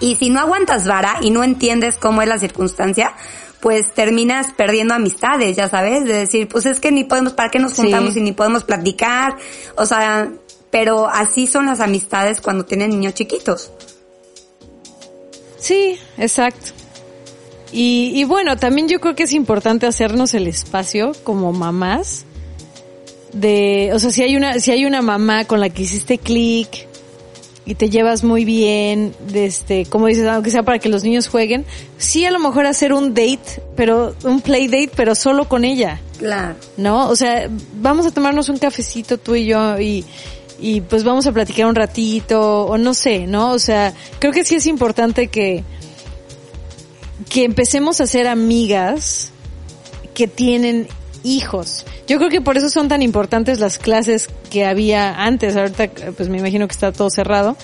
[0.00, 3.14] Y si no aguantas vara y no entiendes cómo es la circunstancia,
[3.60, 7.58] pues terminas perdiendo amistades, ya sabes, de decir, pues es que ni podemos, ¿para qué
[7.58, 8.20] nos juntamos sí.
[8.20, 9.36] y ni podemos platicar?
[9.76, 10.30] O sea,
[10.70, 13.72] pero así son las amistades cuando tienen niños chiquitos.
[15.58, 16.72] Sí, exacto.
[17.72, 22.24] Y, y bueno, también yo creo que es importante hacernos el espacio como mamás
[23.32, 26.87] de, o sea, si hay una, si hay una mamá con la que hiciste clic
[27.68, 31.28] y te llevas muy bien, de este, como dices, aunque sea para que los niños
[31.28, 31.66] jueguen,
[31.98, 36.00] sí a lo mejor hacer un date, pero un play date, pero solo con ella.
[36.18, 36.54] Claro.
[36.78, 37.10] ¿No?
[37.10, 40.02] O sea, vamos a tomarnos un cafecito tú y yo y,
[40.58, 43.52] y pues vamos a platicar un ratito, o no sé, ¿no?
[43.52, 45.62] O sea, creo que sí es importante que,
[47.28, 49.30] que empecemos a ser amigas
[50.14, 50.88] que tienen
[51.22, 51.84] hijos.
[52.06, 55.56] Yo creo que por eso son tan importantes las clases que había antes.
[55.56, 57.56] Ahorita, pues me imagino que está todo cerrado.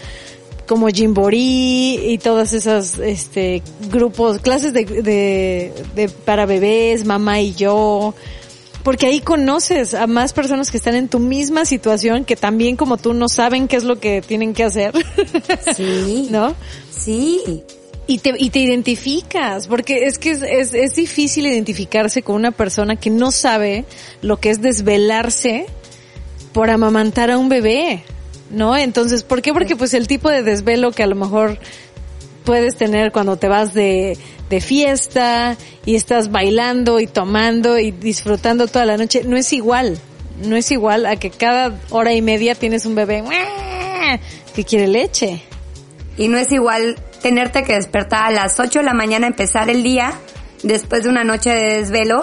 [0.67, 7.55] Como Jimborí y todas esas, este, grupos, clases de, de, de, para bebés, mamá y
[7.55, 8.14] yo.
[8.83, 12.97] Porque ahí conoces a más personas que están en tu misma situación, que también como
[12.97, 14.93] tú no saben qué es lo que tienen que hacer.
[15.75, 16.29] Sí.
[16.31, 16.55] ¿No?
[16.90, 17.64] Sí
[18.07, 22.51] y te, y te identificas, porque es que es, es, es, difícil identificarse con una
[22.51, 23.85] persona que no sabe
[24.21, 25.67] lo que es desvelarse
[26.53, 28.05] por amamantar a un bebé,
[28.51, 28.77] ¿no?
[28.77, 29.53] Entonces, ¿por qué?
[29.53, 31.59] Porque pues el tipo de desvelo que a lo mejor
[32.45, 34.19] puedes tener cuando te vas de,
[34.51, 39.23] de fiesta y estás bailando y tomando y disfrutando toda la noche.
[39.25, 39.99] No es igual,
[40.43, 43.25] no es igual a que cada hora y media tienes un bebé
[44.55, 45.43] que quiere leche.
[46.17, 49.83] Y no es igual tenerte que despertar a las 8 de la mañana, empezar el
[49.83, 50.13] día,
[50.63, 52.21] después de una noche de desvelo,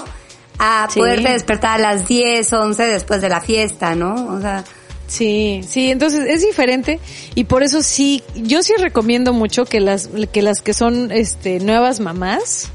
[0.60, 4.14] a poderte despertar a las 10, 11 después de la fiesta, ¿no?
[4.28, 4.64] O sea...
[5.08, 7.02] Sí, sí, entonces es diferente
[7.36, 11.60] y por eso sí, yo sí recomiendo mucho que las que las que son este
[11.60, 12.70] nuevas mamás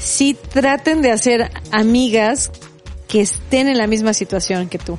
[0.00, 2.50] sí traten de hacer amigas
[3.06, 4.98] que estén en la misma situación que tú.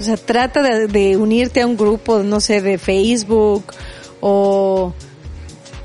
[0.00, 3.62] O sea, trata de, de unirte a un grupo, no sé, de Facebook
[4.20, 4.92] o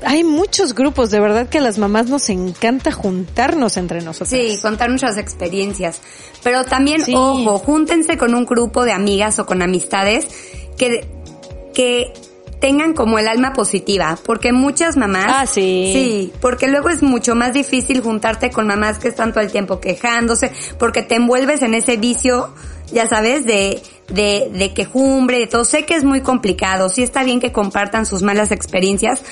[0.02, 4.28] hay muchos grupos, de verdad que a las mamás nos encanta juntarnos entre nosotros.
[4.28, 6.00] Sí, contar nuestras experiencias.
[6.42, 10.28] Pero también, ojo, júntense con un grupo de amigas o con amistades
[10.76, 11.08] que,
[11.74, 12.12] que
[12.60, 15.26] tengan como el alma positiva, porque muchas mamás...
[15.28, 15.90] Ah, sí.
[15.92, 19.80] Sí, porque luego es mucho más difícil juntarte con mamás que están todo el tiempo
[19.80, 22.52] quejándose, porque te envuelves en ese vicio,
[22.92, 25.64] ya sabes, de, de, de quejumbre, de todo.
[25.64, 29.22] Sé que es muy complicado, sí está bien que compartan sus malas experiencias,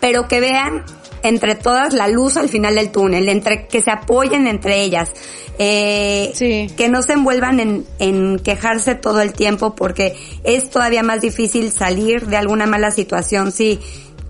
[0.00, 0.84] pero que vean
[1.22, 5.10] entre todas la luz al final del túnel, entre que se apoyen entre ellas,
[5.58, 11.22] eh, que no se envuelvan en, en quejarse todo el tiempo porque es todavía más
[11.22, 13.80] difícil salir de alguna mala situación si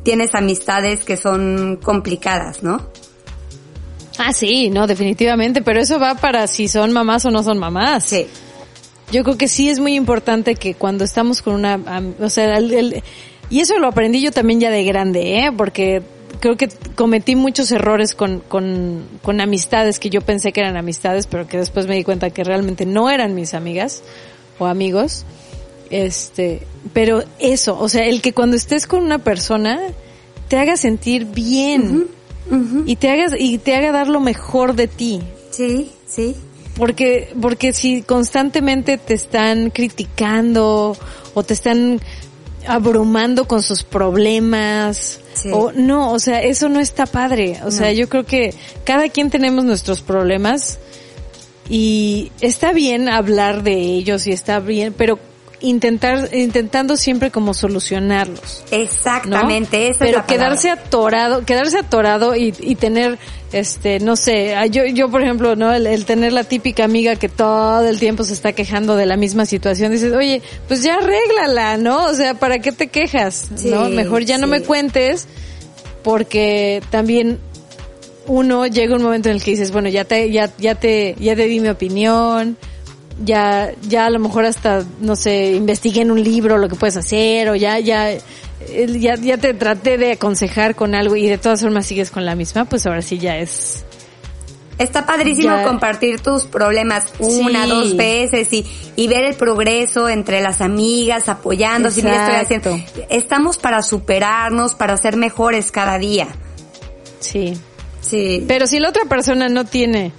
[0.05, 2.81] tienes amistades que son complicadas, ¿no?
[4.18, 8.05] Ah, sí, no, definitivamente, pero eso va para si son mamás o no son mamás.
[8.05, 8.27] Sí.
[9.11, 11.81] Yo creo que sí es muy importante que cuando estamos con una,
[12.20, 13.03] o sea, el
[13.50, 15.52] y eso lo aprendí yo también ya de grande, ¿eh?
[15.57, 16.02] Porque
[16.40, 21.26] creo que cometí muchos errores con, con, con amistades que yo pensé que eran amistades,
[21.26, 24.02] pero que después me di cuenta que realmente no eran mis amigas
[24.59, 25.24] o amigos.
[25.90, 29.80] Este, pero eso, o sea, el que cuando estés con una persona
[30.48, 32.09] te haga sentir bien
[32.85, 35.20] y te hagas y te haga dar lo mejor de ti.
[35.50, 36.35] Sí, sí.
[36.76, 40.96] Porque porque si constantemente te están criticando
[41.35, 42.00] o te están
[42.66, 45.20] abrumando con sus problemas.
[45.53, 47.61] O no, o sea, eso no está padre.
[47.64, 50.79] O sea, yo creo que cada quien tenemos nuestros problemas
[51.68, 55.18] y está bien hablar de ellos y está bien, pero
[55.64, 58.64] intentar intentando siempre como solucionarlos.
[58.70, 63.18] Exactamente, eso Pero quedarse atorado, quedarse atorado y, y tener
[63.55, 65.72] este, no sé, yo, yo por ejemplo, ¿no?
[65.72, 69.46] El, tener la típica amiga que todo el tiempo se está quejando de la misma
[69.46, 72.07] situación, dices, oye, pues ya arréglala, ¿no?
[72.07, 73.50] O sea, ¿para qué te quejas?
[73.64, 73.88] ¿No?
[73.90, 75.29] Mejor ya no me cuentes,
[76.03, 77.38] porque también
[78.27, 81.37] uno llega un momento en el que dices, bueno, ya te, ya, ya te, ya
[81.37, 82.57] te di mi opinión,
[83.22, 86.96] ya, ya a lo mejor hasta, no sé, investigué en un libro lo que puedes
[86.96, 88.11] hacer, o ya, ya,
[88.88, 92.35] ya, ya te traté de aconsejar con algo y de todas formas sigues con la
[92.35, 93.85] misma, pues ahora sí ya es...
[94.77, 100.61] Está padrísimo compartir tus problemas una, dos veces y, y ver el progreso entre las
[100.61, 102.00] amigas, apoyándose.
[102.00, 102.81] estoy haciendo.
[103.09, 106.27] Estamos para superarnos, para ser mejores cada día.
[107.20, 107.57] Sí.
[108.00, 108.44] Sí.
[108.48, 110.12] Pero si la otra persona no tiene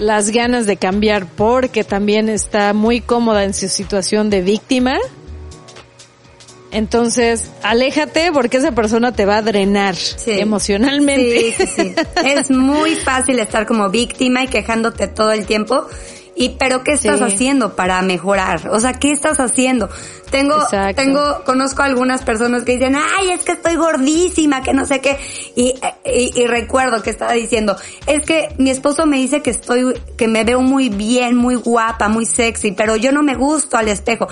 [0.00, 4.98] las ganas de cambiar porque también está muy cómoda en su situación de víctima,
[6.72, 11.52] entonces, aléjate porque esa persona te va a drenar emocionalmente.
[11.52, 11.94] Sí, sí, sí.
[12.24, 15.86] es muy fácil estar como víctima y quejándote todo el tiempo.
[16.40, 18.70] Y, pero ¿qué estás haciendo para mejorar?
[18.70, 19.90] O sea, ¿qué estás haciendo?
[20.30, 20.56] Tengo,
[20.96, 25.18] tengo, conozco algunas personas que dicen, ay, es que estoy gordísima, que no sé qué.
[25.54, 27.76] Y, y, y, recuerdo que estaba diciendo,
[28.06, 32.08] es que mi esposo me dice que estoy, que me veo muy bien, muy guapa,
[32.08, 34.26] muy sexy, pero yo no me gusto al espejo.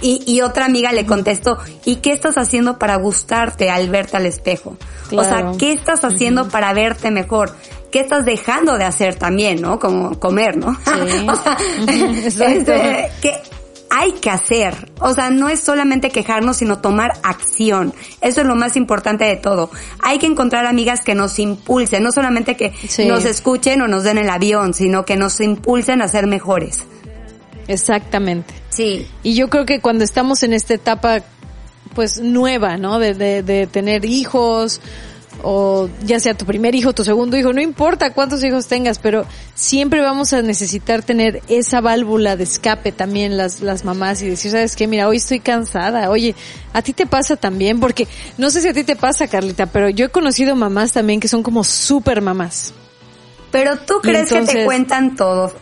[0.00, 4.26] Y, y otra amiga le contestó, ¿y qué estás haciendo para gustarte al verte al
[4.26, 4.76] espejo?
[5.12, 7.54] O sea, ¿qué estás haciendo para verte mejor?
[7.90, 9.78] ¿Qué estás dejando de hacer también, no?
[9.78, 10.68] Como comer, ¿no?
[11.28, 11.56] o sea,
[12.48, 13.32] este, ¿qué
[13.90, 14.92] hay que hacer?
[15.00, 17.94] O sea, no es solamente quejarnos, sino tomar acción.
[18.20, 19.70] Eso es lo más importante de todo.
[20.02, 22.72] Hay que encontrar amigas que nos impulsen, no solamente que
[23.06, 26.86] nos escuchen o nos den el avión, sino que nos impulsen a ser mejores.
[27.68, 28.54] Exactamente.
[28.70, 29.06] Sí.
[29.22, 31.20] Y yo creo que cuando estamos en esta etapa,
[31.94, 32.98] pues nueva, ¿no?
[32.98, 34.80] De, de, de tener hijos,
[35.42, 39.26] o ya sea tu primer hijo, tu segundo hijo, no importa cuántos hijos tengas, pero
[39.54, 44.50] siempre vamos a necesitar tener esa válvula de escape también las, las mamás y decir,
[44.50, 44.86] ¿sabes qué?
[44.86, 46.34] Mira, hoy estoy cansada, oye,
[46.72, 49.88] a ti te pasa también, porque no sé si a ti te pasa, Carlita, pero
[49.88, 52.74] yo he conocido mamás también que son como super mamás.
[53.50, 55.52] Pero tú crees que te cuentan todo.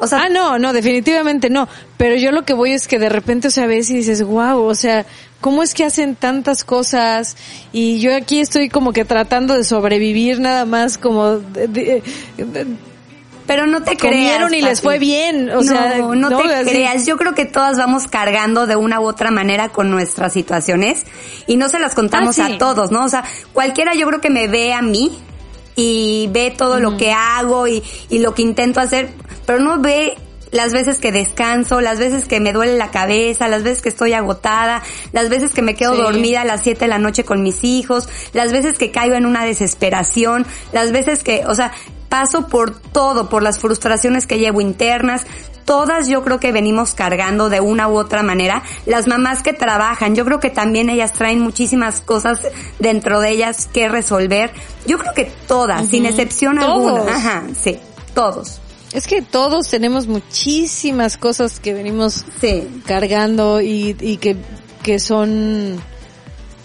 [0.00, 1.68] O sea, ah, no, no, definitivamente no.
[1.96, 4.58] Pero yo lo que voy es que de repente, o sea, ves y dices, wow,
[4.58, 5.04] o sea,
[5.40, 7.36] ¿cómo es que hacen tantas cosas?
[7.72, 11.36] Y yo aquí estoy como que tratando de sobrevivir nada más como...
[11.36, 12.02] De,
[13.46, 17.04] pero no te Comieron y les fue bien, o sea, no, no te creas.
[17.04, 21.04] Yo creo que todas vamos cargando de una u otra manera con nuestras situaciones
[21.48, 23.04] y no se las contamos ah, a todos, ¿no?
[23.04, 25.18] O sea, cualquiera yo creo que me ve a mí
[25.80, 29.08] y ve todo lo que hago y, y lo que intento hacer,
[29.46, 30.14] pero no ve
[30.50, 34.12] las veces que descanso, las veces que me duele la cabeza, las veces que estoy
[34.12, 37.64] agotada, las veces que me quedo dormida a las 7 de la noche con mis
[37.64, 41.72] hijos, las veces que caigo en una desesperación, las veces que, o sea,
[42.10, 45.22] paso por todo, por las frustraciones que llevo internas,
[45.64, 48.62] todas yo creo que venimos cargando de una u otra manera.
[48.84, 52.40] Las mamás que trabajan, yo creo que también ellas traen muchísimas cosas
[52.78, 54.50] dentro de ellas que resolver.
[54.86, 57.02] Yo creo que todas, sin excepción alguna.
[57.14, 57.78] Ajá, sí,
[58.12, 58.60] todos.
[58.92, 62.24] Es que todos tenemos muchísimas cosas que venimos
[62.84, 64.36] cargando y, y que,
[64.82, 65.80] que son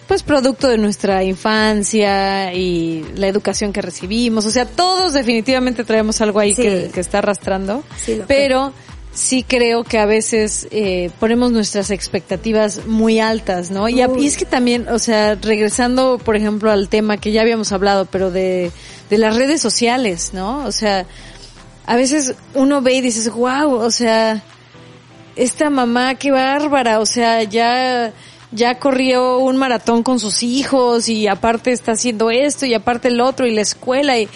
[0.08, 4.46] pues producto de nuestra infancia y la educación que recibimos.
[4.46, 7.84] O sea, todos definitivamente traemos algo ahí que, que, está arrastrando.
[8.28, 8.74] pero
[9.14, 13.90] sí creo que a veces eh, ponemos nuestras expectativas muy altas, ¿no?
[13.90, 17.72] Y, y, es que también, o sea, regresando, por ejemplo, al tema que ya habíamos
[17.72, 18.72] hablado, pero de,
[19.10, 20.66] de las redes sociales, ¿no?
[20.66, 21.06] O sea,
[21.86, 24.44] a veces uno ve y dices, wow, o sea,
[25.36, 28.12] esta mamá, qué bárbara, o sea, ya,
[28.56, 33.22] ya corrió un maratón con sus hijos y aparte está haciendo esto y aparte el
[33.22, 34.30] otro y la escuela y,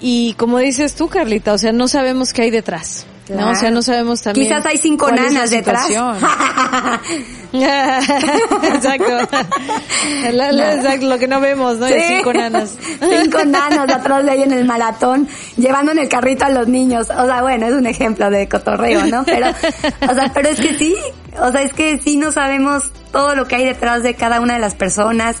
[0.00, 3.06] y como dices tú, Carlita, o sea, no sabemos qué hay detrás.
[3.30, 4.48] No, o sea, no sabemos también.
[4.48, 5.88] Quizás hay cinco nanas detrás.
[7.52, 9.18] exacto.
[10.24, 11.06] exacto.
[11.06, 11.86] Lo que no vemos, ¿no?
[11.86, 12.76] cinco nanas.
[13.00, 17.08] cinco nanas atrás de ahí en el maratón, llevando en el carrito a los niños.
[17.10, 19.24] O sea, bueno, es un ejemplo de cotorreo, ¿no?
[19.24, 20.96] Pero, o sea, pero es que sí.
[21.40, 24.54] O sea, es que sí no sabemos todo lo que hay detrás de cada una
[24.54, 25.36] de las personas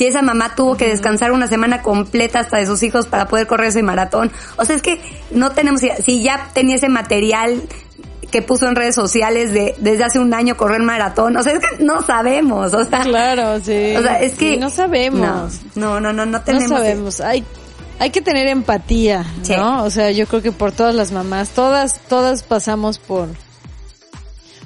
[0.00, 3.46] si esa mamá tuvo que descansar una semana completa hasta de sus hijos para poder
[3.46, 4.32] correr ese maratón.
[4.56, 4.98] O sea, es que
[5.30, 7.60] no tenemos, si ya tenía ese material
[8.30, 11.58] que puso en redes sociales de desde hace un año correr maratón, o sea, es
[11.58, 13.00] que no sabemos, o sea.
[13.00, 13.94] Claro, sí.
[13.94, 14.56] O sea, es que.
[14.56, 15.60] no sabemos.
[15.74, 16.70] No, no, no, no, tenemos.
[16.70, 17.20] No sabemos.
[17.20, 17.44] Hay,
[17.98, 19.84] hay que tener empatía, ¿no?
[19.84, 23.28] O sea, yo creo que por todas las mamás, todas, todas pasamos por,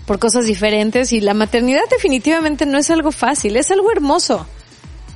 [0.06, 4.46] por cosas diferentes y la maternidad definitivamente no es algo fácil, es algo hermoso.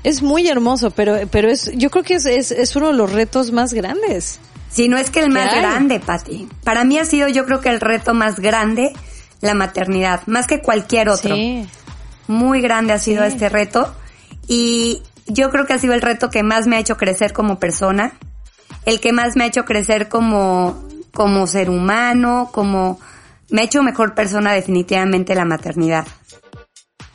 [0.04, 3.12] Es muy hermoso, pero, pero es, yo creo que es, es, es uno de los
[3.12, 4.40] retos más grandes.
[4.70, 6.48] Si no es que el más grande, Patti.
[6.62, 8.92] Para mí ha sido, yo creo que el reto más grande,
[9.40, 11.34] la maternidad, más que cualquier otro.
[11.34, 11.66] Sí.
[12.26, 13.94] Muy grande ha sido este reto.
[14.46, 17.58] Y yo creo que ha sido el reto que más me ha hecho crecer como
[17.58, 18.12] persona,
[18.84, 20.82] el que más me ha hecho crecer como,
[21.12, 22.98] como ser humano, como,
[23.50, 26.06] me ha hecho mejor persona definitivamente la maternidad.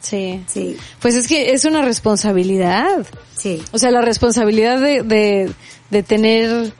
[0.03, 0.43] Sí.
[0.47, 0.77] Sí.
[1.01, 3.07] Pues es que es una responsabilidad.
[3.35, 3.63] Sí.
[3.71, 5.51] O sea, la responsabilidad de, de,
[5.89, 6.73] de tener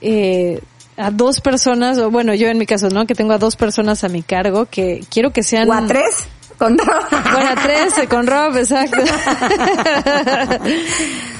[0.00, 0.60] eh,
[0.96, 3.06] a dos personas, o bueno, yo en mi caso, ¿no?
[3.06, 5.68] Que tengo a dos personas a mi cargo que quiero que sean...
[5.68, 6.28] ¿O a tres?
[6.56, 7.04] Con Rob.
[7.10, 8.98] Bueno, a tres, con Rob, exacto.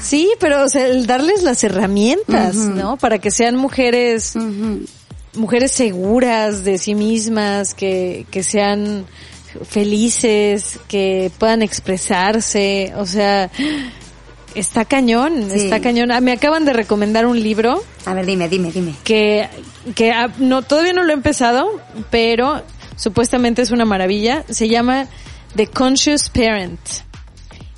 [0.01, 2.97] sí, pero o sea, el darles las herramientas, ¿no?
[2.97, 4.35] Para que sean mujeres,
[5.35, 9.07] mujeres seguras de sí mismas, que, que sean
[9.63, 13.51] felices, que puedan expresarse, o sea,
[14.55, 16.11] está cañón, está cañón.
[16.11, 17.83] Ah, me acaban de recomendar un libro.
[18.07, 18.95] A ver, dime, dime, dime.
[19.05, 19.49] Que,
[19.95, 21.81] que ah, no, todavía no lo he empezado,
[22.11, 22.63] pero
[22.97, 24.45] supuestamente es una maravilla.
[24.49, 25.07] Se llama
[25.57, 26.81] The Conscious Parent.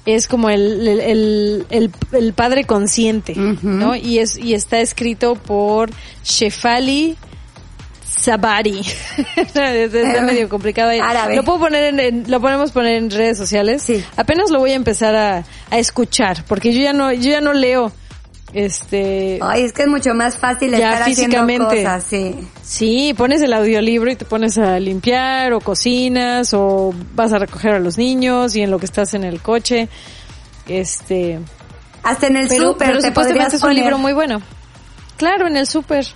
[0.07, 3.95] Es como el, el, el, el padre consciente, ¿no?
[3.95, 5.91] Y es, y está escrito por
[6.25, 7.17] Shefali
[8.19, 8.81] Sabari.
[9.37, 10.91] Está medio complicado.
[11.35, 13.83] Lo puedo poner en, lo podemos poner en redes sociales.
[13.83, 14.05] Sí.
[14.17, 17.53] Apenas lo voy a empezar a, a escuchar, porque yo ya no, yo ya no
[17.53, 17.93] leo
[18.53, 23.43] este ay es que es mucho más fácil estar físicamente haciendo cosas, sí sí pones
[23.43, 27.97] el audiolibro y te pones a limpiar o cocinas o vas a recoger a los
[27.97, 29.89] niños y en lo que estás en el coche
[30.67, 31.39] este
[32.03, 34.43] hasta en el súper pero supuestamente es un libro muy bueno
[35.17, 36.07] claro en el súper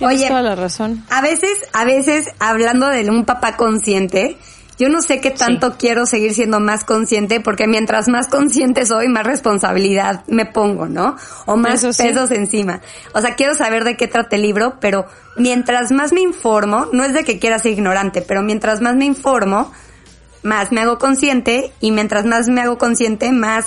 [0.00, 1.04] Oye, toda la razón.
[1.10, 4.36] A veces, a veces, hablando de un papá consciente,
[4.78, 9.08] yo no sé qué tanto quiero seguir siendo más consciente porque mientras más consciente soy,
[9.08, 11.16] más responsabilidad me pongo, ¿no?
[11.46, 12.80] O más pesos encima.
[13.12, 15.06] O sea, quiero saber de qué trata el libro, pero
[15.36, 19.04] mientras más me informo, no es de que quiera ser ignorante, pero mientras más me
[19.04, 19.72] informo,
[20.44, 23.66] más me hago consciente y mientras más me hago consciente, más,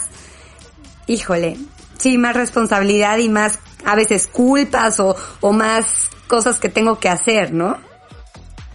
[1.07, 1.57] híjole,
[1.97, 7.09] sí, más responsabilidad y más a veces culpas o, o más cosas que tengo que
[7.09, 7.77] hacer, ¿no?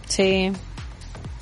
[0.07, 0.51] Sí.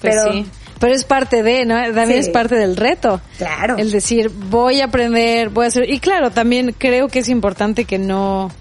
[0.02, 0.46] Pues pero, sí.
[0.80, 1.76] Pero es parte de, ¿no?
[1.94, 3.22] También es parte del reto.
[3.38, 3.78] Claro.
[3.78, 5.90] El decir, voy a aprender, voy a hacer.
[5.90, 8.52] Y claro, también creo que es importante que no.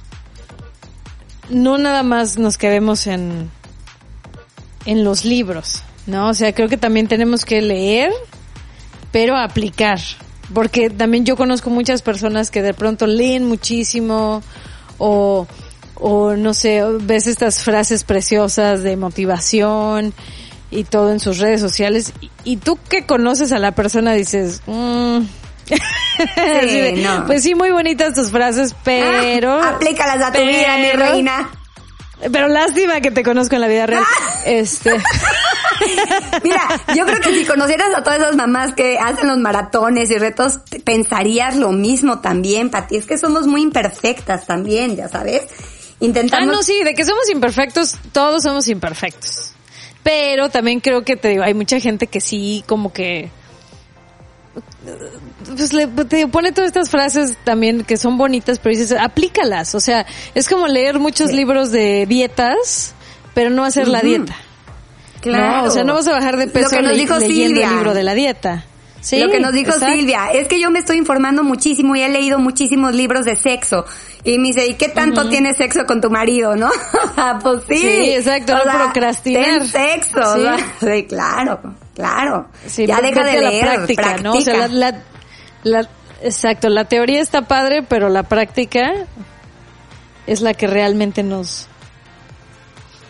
[1.50, 3.50] No nada más nos quedemos en.
[4.86, 6.28] en los libros, ¿no?
[6.28, 8.12] O sea, creo que también tenemos que leer,
[9.10, 9.98] pero aplicar.
[10.52, 14.42] Porque también yo conozco muchas personas que de pronto leen muchísimo
[14.98, 15.46] o,
[15.96, 20.14] o no sé, ves estas frases preciosas de motivación
[20.70, 22.12] y todo en sus redes sociales
[22.44, 25.18] y, tú que conoces a la persona dices, mm.
[27.26, 29.60] pues sí, muy bonitas tus frases, pero...
[29.62, 31.50] Ah, aplícalas a tu vida, mi reina.
[32.32, 34.02] Pero lástima que te conozco en la vida real.
[34.04, 34.42] Ah.
[34.46, 34.90] Este.
[36.42, 36.62] Mira,
[36.96, 40.60] yo creo que si conocieras a todas esas mamás que hacen los maratones y retos,
[40.84, 42.96] pensarías lo mismo también, Pati.
[42.96, 45.42] Es que somos muy imperfectas también, ya sabes.
[46.00, 46.48] Intentamos...
[46.48, 49.52] Ah, no, sí, de que somos imperfectos, todos somos imperfectos.
[50.02, 53.30] Pero también creo que te digo, hay mucha gente que sí, como que
[55.56, 59.74] pues le, te pone todas estas frases también que son bonitas, pero dices, aplícalas.
[59.74, 62.94] O sea, es como leer muchos libros de dietas,
[63.34, 64.36] pero no hacer la dieta.
[65.24, 65.68] Claro.
[65.68, 68.66] O sea, no vas a bajar de peso Lo leyendo el libro de la dieta.
[69.00, 72.08] Sí, lo que nos dijo Silvia, es que yo me estoy informando muchísimo y he
[72.10, 73.86] leído muchísimos libros de sexo.
[74.22, 76.70] Y me dice, ¿y qué tanto tienes sexo con tu marido, no?
[77.42, 77.76] pues sí.
[77.76, 79.66] Sí, exacto, no procrastinar.
[79.66, 80.20] sexo,
[80.80, 81.04] sí.
[81.06, 81.60] claro,
[81.94, 82.48] claro.
[82.76, 84.34] ya deja de leer, la práctica, ¿no?
[84.34, 85.02] O sea, la,
[85.62, 85.88] la,
[86.22, 89.06] exacto, la teoría está padre, pero la práctica
[90.26, 91.68] es la que realmente nos,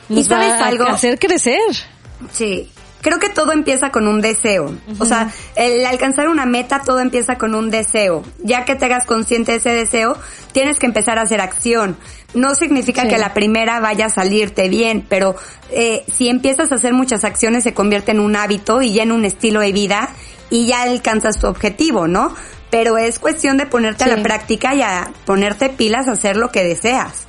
[0.09, 0.87] ¿Y sabes algo?
[0.87, 1.94] hacer crecer.
[2.33, 2.71] Sí,
[3.05, 4.75] creo que todo empieza con un deseo.
[4.99, 8.23] O sea, el alcanzar una meta, todo empieza con un deseo.
[8.43, 10.17] Ya que te hagas consciente de ese deseo,
[10.53, 11.99] tienes que empezar a hacer acción.
[12.33, 15.37] No significa que la primera vaya a salirte bien, pero
[15.71, 19.12] eh, si empiezas a hacer muchas acciones se convierte en un hábito y ya en
[19.12, 20.09] un estilo de vida
[20.49, 22.35] y ya alcanzas tu objetivo, ¿no?
[22.71, 26.51] Pero es cuestión de ponerte a la práctica y a ponerte pilas a hacer lo
[26.51, 27.27] que deseas.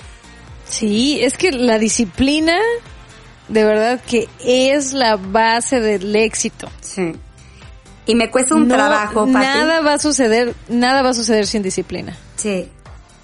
[0.67, 2.57] Sí, es que la disciplina
[3.47, 6.69] de verdad que es la base del éxito.
[6.81, 7.13] Sí.
[8.07, 12.15] Y me cuesta un trabajo, Nada va a suceder, nada va a suceder sin disciplina.
[12.35, 12.69] Sí.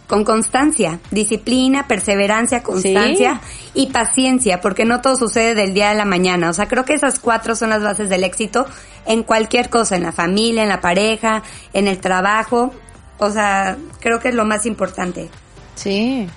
[0.08, 3.40] Con constancia, disciplina, perseverancia, constancia
[3.74, 6.50] y paciencia, porque no todo sucede del día a la mañana.
[6.50, 8.66] O sea, creo que esas cuatro son las bases del éxito
[9.06, 11.44] en cualquier cosa, en la familia, en la pareja,
[11.74, 12.74] en el trabajo.
[13.20, 15.30] O sea, creo que es lo más importante.
[15.76, 16.28] Sí.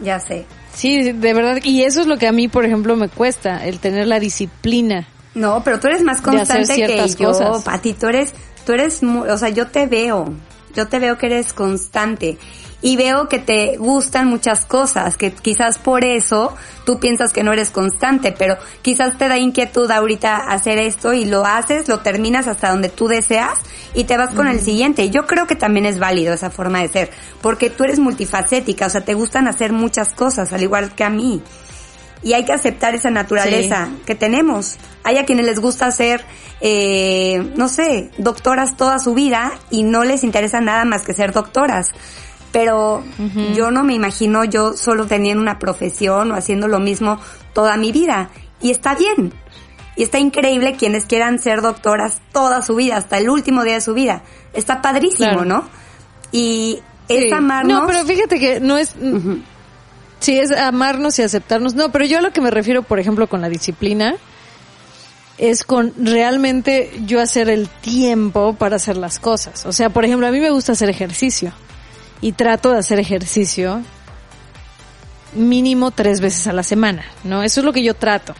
[0.00, 0.46] Ya sé.
[0.74, 1.58] Sí, de verdad.
[1.62, 5.06] Y eso es lo que a mí, por ejemplo, me cuesta, el tener la disciplina.
[5.34, 7.64] No, pero tú eres más constante que yo, cosas.
[7.64, 7.92] Pati.
[7.94, 10.32] Tú eres, tú eres, o sea, yo te veo.
[10.74, 12.36] Yo te veo que eres constante
[12.84, 16.54] y veo que te gustan muchas cosas, que quizás por eso
[16.84, 21.24] tú piensas que no eres constante, pero quizás te da inquietud ahorita hacer esto y
[21.24, 23.54] lo haces, lo terminas hasta donde tú deseas
[23.94, 25.08] y te vas con el siguiente.
[25.08, 27.10] Yo creo que también es válido esa forma de ser,
[27.40, 31.10] porque tú eres multifacética, o sea, te gustan hacer muchas cosas, al igual que a
[31.10, 31.40] mí.
[32.22, 34.76] Y hay que aceptar esa naturaleza que tenemos.
[35.04, 36.22] Hay a quienes les gusta ser,
[36.60, 41.32] eh, no sé, doctoras toda su vida y no les interesa nada más que ser
[41.32, 41.92] doctoras
[42.54, 43.02] pero
[43.52, 47.18] yo no me imagino yo solo teniendo una profesión o haciendo lo mismo
[47.52, 48.30] toda mi vida.
[48.60, 49.32] Y está bien.
[49.96, 53.80] Y está increíble quienes quieran ser doctoras toda su vida, hasta el último día de
[53.80, 54.22] su vida.
[54.52, 55.64] Está padrísimo, ¿no?
[56.30, 56.78] Y
[57.08, 57.80] es amarnos.
[57.80, 58.94] No, pero fíjate que no es...
[60.20, 61.74] Sí, es amarnos y aceptarnos.
[61.74, 64.14] No, pero yo a lo que me refiero, por ejemplo, con la disciplina,
[65.38, 69.66] es con realmente yo hacer el tiempo para hacer las cosas.
[69.66, 71.52] O sea, por ejemplo, a mí me gusta hacer ejercicio
[72.24, 73.82] y trato de hacer ejercicio
[75.34, 77.42] mínimo tres veces a la semana, ¿no?
[77.42, 78.34] Eso es lo que yo trato.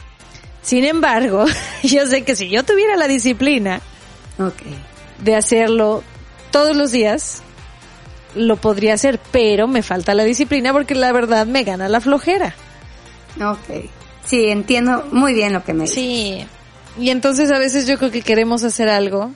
[0.62, 1.44] Sin embargo,
[1.82, 3.82] yo sé que si yo tuviera la disciplina
[5.18, 6.02] de hacerlo
[6.50, 7.42] todos los días,
[8.34, 12.54] lo podría hacer, pero me falta la disciplina porque la verdad me gana la flojera.
[13.38, 13.84] Ok.
[14.24, 15.96] Sí, entiendo muy bien lo que me dices.
[15.96, 16.46] Sí.
[16.98, 19.30] Y entonces a veces yo creo que queremos hacer algo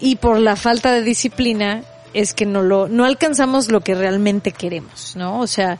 [0.00, 1.84] y por la falta de disciplina
[2.14, 5.40] es que no lo, no alcanzamos lo que realmente queremos, ¿no?
[5.40, 5.78] O sea,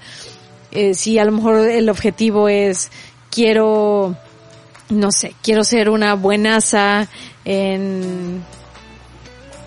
[0.71, 2.91] eh, si a lo mejor el objetivo es
[3.31, 4.17] quiero,
[4.91, 7.09] no sé, quiero ser una buenaza
[7.45, 8.43] en,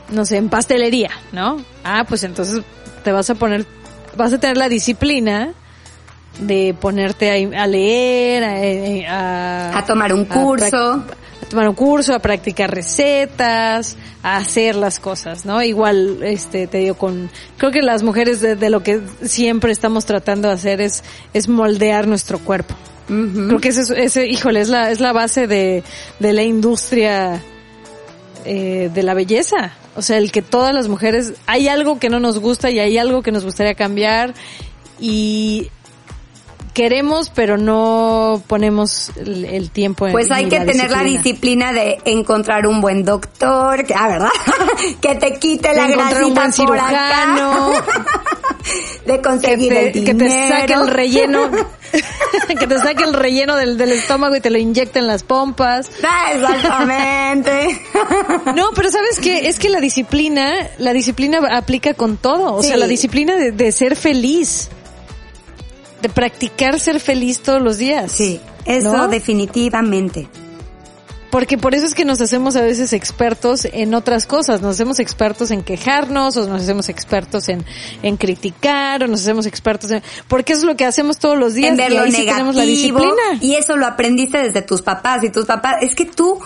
[0.09, 1.63] no sé, en pastelería, ¿no?
[1.83, 2.63] Ah, pues entonces
[3.03, 3.65] te vas a poner,
[4.15, 5.53] vas a tener la disciplina
[6.39, 11.03] de ponerte a, leer, a, a, tomar un curso
[11.51, 15.61] tomar un curso, a practicar recetas, a hacer las cosas, ¿no?
[15.61, 20.47] Igual, este, te digo, con, creo que las mujeres de, lo que siempre estamos tratando
[20.47, 22.75] de hacer es, es moldear nuestro cuerpo.
[23.07, 25.83] Creo que ese, ese, híjole, es la, es la base de,
[26.19, 27.41] de la industria
[28.45, 29.73] eh, de la belleza.
[29.95, 32.97] O sea, el que todas las mujeres, hay algo que no nos gusta y hay
[32.97, 34.33] algo que nos gustaría cambiar
[34.99, 35.69] y
[36.73, 42.65] queremos, pero no ponemos el, tiempo en Pues hay que tener la disciplina de encontrar
[42.67, 44.29] un buen doctor, que, ah, ¿verdad?
[45.01, 47.71] que te quite la grasita un buen cirujano,
[49.05, 50.17] de conseguir el dinero.
[50.17, 51.51] Que te saque el relleno,
[52.47, 55.89] que te saque el relleno del, del estómago y te lo inyecte en las pompas.
[56.03, 57.81] Ah, exactamente.
[58.55, 59.49] no, pero ¿sabes qué?
[59.49, 62.55] Es que la disciplina, la disciplina aplica con todo.
[62.55, 64.69] O sea, la disciplina de, de ser feliz
[66.01, 68.11] de practicar ser feliz todos los días.
[68.11, 70.27] Sí, eso definitivamente.
[71.31, 74.99] Porque por eso es que nos hacemos a veces expertos en otras cosas, nos hacemos
[74.99, 77.63] expertos en quejarnos, o nos hacemos expertos en,
[78.03, 80.03] en criticar, o nos hacemos expertos en...
[80.27, 81.71] Porque eso es lo que hacemos todos los días.
[81.71, 82.51] En ver lo negativo.
[82.51, 83.39] la disciplina.
[83.39, 86.37] Y eso lo aprendiste desde tus papás, y tus papás, es que tú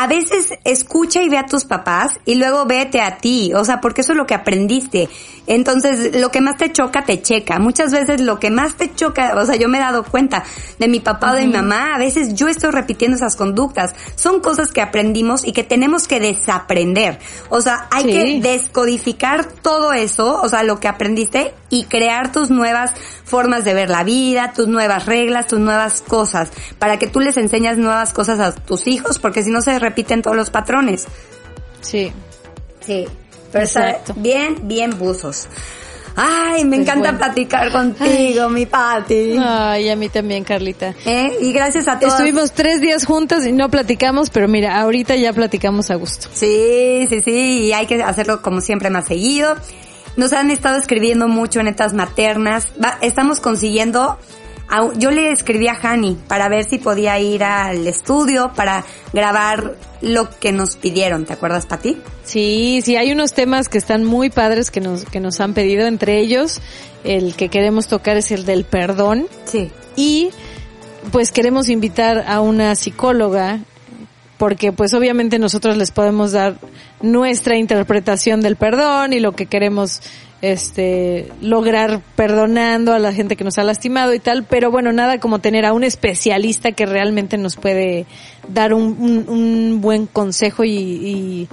[0.00, 3.80] a veces escucha y ve a tus papás y luego vete a ti, o sea,
[3.80, 5.08] porque eso es lo que aprendiste.
[5.48, 7.58] Entonces, lo que más te choca, te checa.
[7.58, 10.44] Muchas veces lo que más te choca, o sea, yo me he dado cuenta
[10.78, 13.96] de mi papá o de mi mamá, a veces yo estoy repitiendo esas conductas.
[14.14, 17.18] Son cosas que aprendimos y que tenemos que desaprender.
[17.48, 22.50] O sea, hay que descodificar todo eso, o sea, lo que aprendiste y crear tus
[22.50, 22.92] nuevas
[23.24, 27.36] formas de ver la vida, tus nuevas reglas, tus nuevas cosas, para que tú les
[27.36, 31.06] enseñas nuevas cosas a tus hijos, porque si no se repiten todos los patrones.
[31.80, 32.12] Sí.
[32.80, 33.06] Sí.
[33.52, 33.66] Pero
[34.16, 35.48] bien, bien buzos.
[36.20, 39.36] Ay, me pues encanta platicar contigo, mi Pati.
[39.40, 40.92] Ay, a mí también, Carlita.
[41.06, 41.38] ¿Eh?
[41.40, 42.14] Y gracias a todos.
[42.14, 46.28] Estuvimos tres días juntas y no platicamos, pero mira, ahorita ya platicamos a gusto.
[46.32, 49.54] Sí, sí, sí, y hay que hacerlo como siempre más seguido.
[50.18, 52.66] Nos han estado escribiendo mucho en estas maternas.
[53.00, 54.18] estamos consiguiendo
[54.96, 60.28] yo le escribí a Hani para ver si podía ir al estudio para grabar lo
[60.28, 61.96] que nos pidieron, ¿te acuerdas, Pati?
[62.24, 65.86] Sí, sí, hay unos temas que están muy padres que nos, que nos han pedido,
[65.86, 66.60] entre ellos
[67.04, 69.26] el que queremos tocar es el del perdón.
[69.44, 69.70] Sí.
[69.96, 70.30] Y
[71.12, 73.60] pues queremos invitar a una psicóloga
[74.38, 76.56] porque pues obviamente nosotros les podemos dar
[77.02, 80.00] nuestra interpretación del perdón y lo que queremos
[80.40, 85.18] este lograr perdonando a la gente que nos ha lastimado y tal, pero bueno, nada
[85.18, 88.06] como tener a un especialista que realmente nos puede
[88.48, 91.48] dar un, un, buen consejo y, y,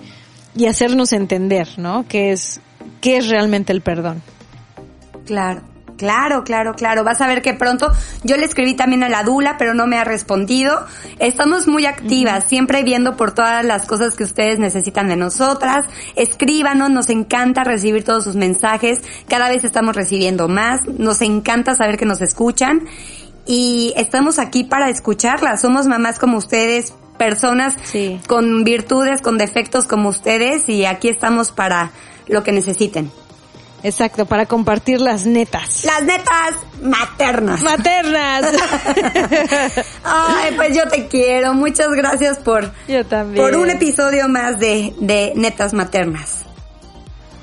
[0.55, 2.05] y, hacernos entender, ¿no?
[2.07, 2.61] ¿Qué es,
[3.01, 4.21] qué es realmente el perdón?
[5.25, 5.74] Claro.
[5.97, 7.03] Claro, claro, claro.
[7.03, 7.91] Vas a ver que pronto
[8.23, 10.85] yo le escribí también a la Dula, pero no me ha respondido.
[11.19, 15.85] Estamos muy activas, siempre viendo por todas las cosas que ustedes necesitan de nosotras.
[16.15, 19.01] Escríbanos, nos encanta recibir todos sus mensajes.
[19.27, 20.85] Cada vez estamos recibiendo más.
[20.87, 22.81] Nos encanta saber que nos escuchan.
[23.45, 25.61] Y estamos aquí para escucharlas.
[25.61, 27.75] Somos mamás como ustedes, personas
[28.27, 31.91] con virtudes, con defectos como ustedes y aquí estamos para
[32.27, 33.11] lo que necesiten.
[33.85, 35.85] Exacto, para compartir las netas.
[35.85, 37.61] Las netas maternas.
[37.61, 38.43] Maternas.
[40.03, 41.53] Ay, pues yo te quiero.
[41.53, 43.45] Muchas gracias por, yo también.
[43.45, 46.45] por un episodio más de, de netas maternas.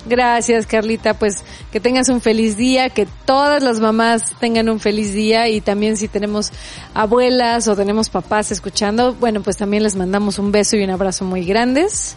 [0.05, 1.15] Gracias, Carlita.
[1.15, 5.61] Pues que tengas un feliz día, que todas las mamás tengan un feliz día y
[5.61, 6.51] también si tenemos
[6.93, 11.25] abuelas o tenemos papás escuchando, bueno, pues también les mandamos un beso y un abrazo
[11.25, 12.17] muy grandes.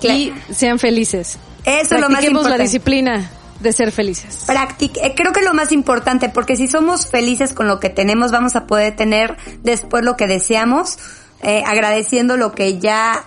[0.00, 1.38] Y sean felices.
[1.64, 2.58] Eso es lo más importante.
[2.58, 3.30] la disciplina
[3.62, 4.46] de ser felices.
[4.48, 8.56] Eh, creo que lo más importante, porque si somos felices con lo que tenemos, vamos
[8.56, 10.98] a poder tener después lo que deseamos,
[11.42, 13.24] eh, agradeciendo lo que ya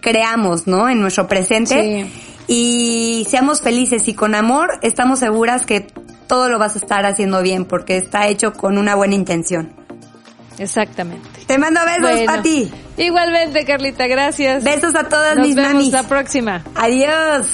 [0.00, 0.88] creamos, ¿no?
[0.88, 2.10] En nuestro presente.
[2.46, 5.86] Y seamos felices y con amor, estamos seguras que
[6.26, 9.72] todo lo vas a estar haciendo bien, porque está hecho con una buena intención.
[10.58, 11.28] Exactamente.
[11.46, 12.70] Te mando besos, a ti.
[12.96, 14.64] Igualmente, Carlita, gracias.
[14.64, 15.56] Besos a todas mis mamis.
[15.56, 16.64] Nos vemos la próxima.
[16.74, 17.46] Adiós.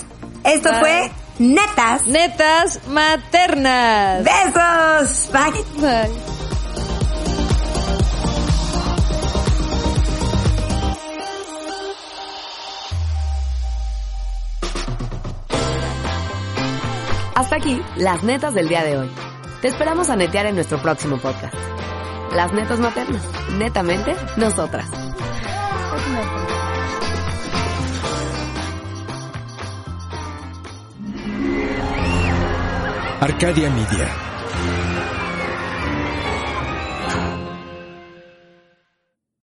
[0.44, 1.10] Esto fue
[1.44, 2.06] Netas.
[2.06, 4.24] Netas maternas.
[4.24, 5.30] Besos.
[5.30, 5.64] Bye.
[5.78, 6.10] Bye.
[17.34, 19.10] Hasta aquí, las netas del día de hoy.
[19.60, 21.54] Te esperamos a netear en nuestro próximo podcast.
[22.32, 23.22] Las netas maternas.
[23.58, 24.88] Netamente, nosotras.
[33.24, 34.33] Arcadia Media.